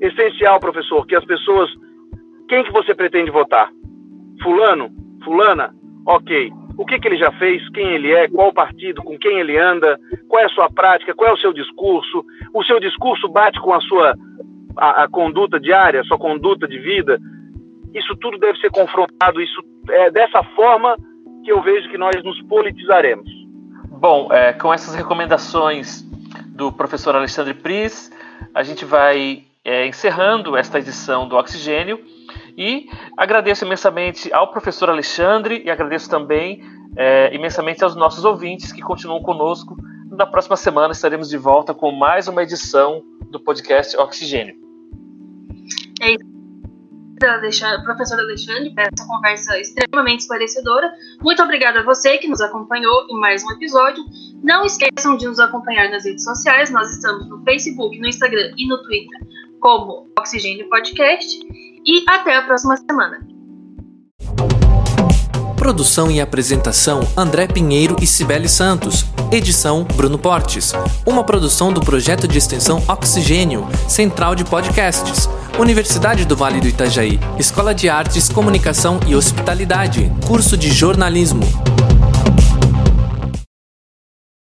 essencial, 0.00 0.60
professor, 0.60 1.06
que 1.06 1.16
as 1.16 1.24
pessoas. 1.24 1.70
Quem 2.48 2.64
que 2.64 2.72
você 2.72 2.94
pretende 2.94 3.30
votar? 3.30 3.70
Fulano? 4.42 4.90
Fulana? 5.24 5.74
Ok. 6.06 6.52
O 6.76 6.84
que, 6.84 6.98
que 6.98 7.08
ele 7.08 7.16
já 7.16 7.32
fez? 7.32 7.66
Quem 7.70 7.92
ele 7.92 8.12
é? 8.12 8.28
Qual 8.28 8.52
partido? 8.52 9.02
Com 9.02 9.18
quem 9.18 9.38
ele 9.38 9.56
anda? 9.56 9.98
Qual 10.28 10.42
é 10.42 10.46
a 10.46 10.50
sua 10.50 10.68
prática? 10.68 11.14
Qual 11.14 11.30
é 11.30 11.32
o 11.32 11.38
seu 11.38 11.52
discurso? 11.52 12.24
O 12.52 12.64
seu 12.64 12.80
discurso 12.80 13.28
bate 13.28 13.60
com 13.60 13.72
a 13.72 13.80
sua 13.80 14.14
a, 14.76 15.04
a 15.04 15.08
conduta 15.08 15.58
diária, 15.58 16.00
a 16.00 16.04
sua 16.04 16.18
conduta 16.18 16.66
de 16.66 16.78
vida? 16.78 17.18
Isso 17.94 18.14
tudo 18.16 18.38
deve 18.38 18.58
ser 18.58 18.70
confrontado. 18.70 19.40
Isso 19.40 19.62
é 19.88 20.10
dessa 20.10 20.42
forma 20.56 20.96
que 21.44 21.52
eu 21.52 21.62
vejo 21.62 21.88
que 21.88 21.98
nós 21.98 22.22
nos 22.24 22.40
politizaremos. 22.42 23.30
Bom, 23.88 24.28
é, 24.32 24.52
com 24.52 24.74
essas 24.74 24.94
recomendações 24.94 26.02
do 26.48 26.72
professor 26.72 27.14
Alexandre 27.14 27.54
Pris, 27.54 28.10
a 28.54 28.62
gente 28.62 28.84
vai 28.84 29.44
é, 29.64 29.86
encerrando 29.86 30.56
esta 30.56 30.78
edição 30.78 31.26
do 31.26 31.36
Oxigênio 31.36 31.98
e 32.56 32.88
agradeço 33.16 33.64
imensamente 33.64 34.32
ao 34.32 34.50
professor 34.50 34.88
Alexandre 34.88 35.62
e 35.64 35.70
agradeço 35.70 36.08
também 36.08 36.62
é, 36.96 37.34
imensamente 37.34 37.82
aos 37.82 37.96
nossos 37.96 38.24
ouvintes 38.24 38.72
que 38.72 38.80
continuam 38.80 39.20
conosco. 39.22 39.76
Na 40.10 40.26
próxima 40.26 40.56
semana 40.56 40.92
estaremos 40.92 41.28
de 41.28 41.36
volta 41.36 41.74
com 41.74 41.90
mais 41.90 42.28
uma 42.28 42.42
edição 42.42 43.02
do 43.30 43.40
podcast 43.40 43.96
Oxigênio. 43.96 44.54
É 46.00 46.12
isso. 46.12 46.33
Professor 47.84 48.18
Alexandre, 48.18 48.74
por 48.74 48.80
essa 48.80 49.06
conversa 49.06 49.58
extremamente 49.58 50.20
esclarecedora. 50.20 50.92
Muito 51.22 51.42
obrigada 51.42 51.80
a 51.80 51.82
você 51.82 52.18
que 52.18 52.28
nos 52.28 52.40
acompanhou 52.40 53.06
em 53.10 53.18
mais 53.18 53.44
um 53.44 53.50
episódio. 53.52 54.04
Não 54.42 54.64
esqueçam 54.64 55.16
de 55.16 55.26
nos 55.26 55.38
acompanhar 55.38 55.90
nas 55.90 56.04
redes 56.04 56.24
sociais. 56.24 56.70
Nós 56.70 56.90
estamos 56.90 57.28
no 57.28 57.42
Facebook, 57.42 57.98
no 57.98 58.06
Instagram 58.06 58.52
e 58.56 58.66
no 58.66 58.82
Twitter 58.82 59.20
como 59.60 60.08
Oxigênio 60.18 60.68
Podcast. 60.68 61.38
E 61.86 62.04
até 62.08 62.36
a 62.36 62.42
próxima 62.42 62.76
semana. 62.76 63.33
Produção 65.64 66.10
e 66.10 66.20
apresentação 66.20 67.08
André 67.16 67.46
Pinheiro 67.46 67.96
e 67.98 68.06
Cibele 68.06 68.50
Santos. 68.50 69.06
Edição 69.32 69.82
Bruno 69.82 70.18
Portes. 70.18 70.74
Uma 71.06 71.24
produção 71.24 71.72
do 71.72 71.80
projeto 71.80 72.28
de 72.28 72.36
extensão 72.36 72.82
Oxigênio, 72.86 73.66
Central 73.88 74.34
de 74.34 74.44
Podcasts. 74.44 75.26
Universidade 75.58 76.26
do 76.26 76.36
Vale 76.36 76.60
do 76.60 76.68
Itajaí. 76.68 77.18
Escola 77.38 77.74
de 77.74 77.88
Artes, 77.88 78.28
Comunicação 78.28 79.00
e 79.06 79.16
Hospitalidade. 79.16 80.12
Curso 80.26 80.54
de 80.54 80.70
Jornalismo. 80.70 81.40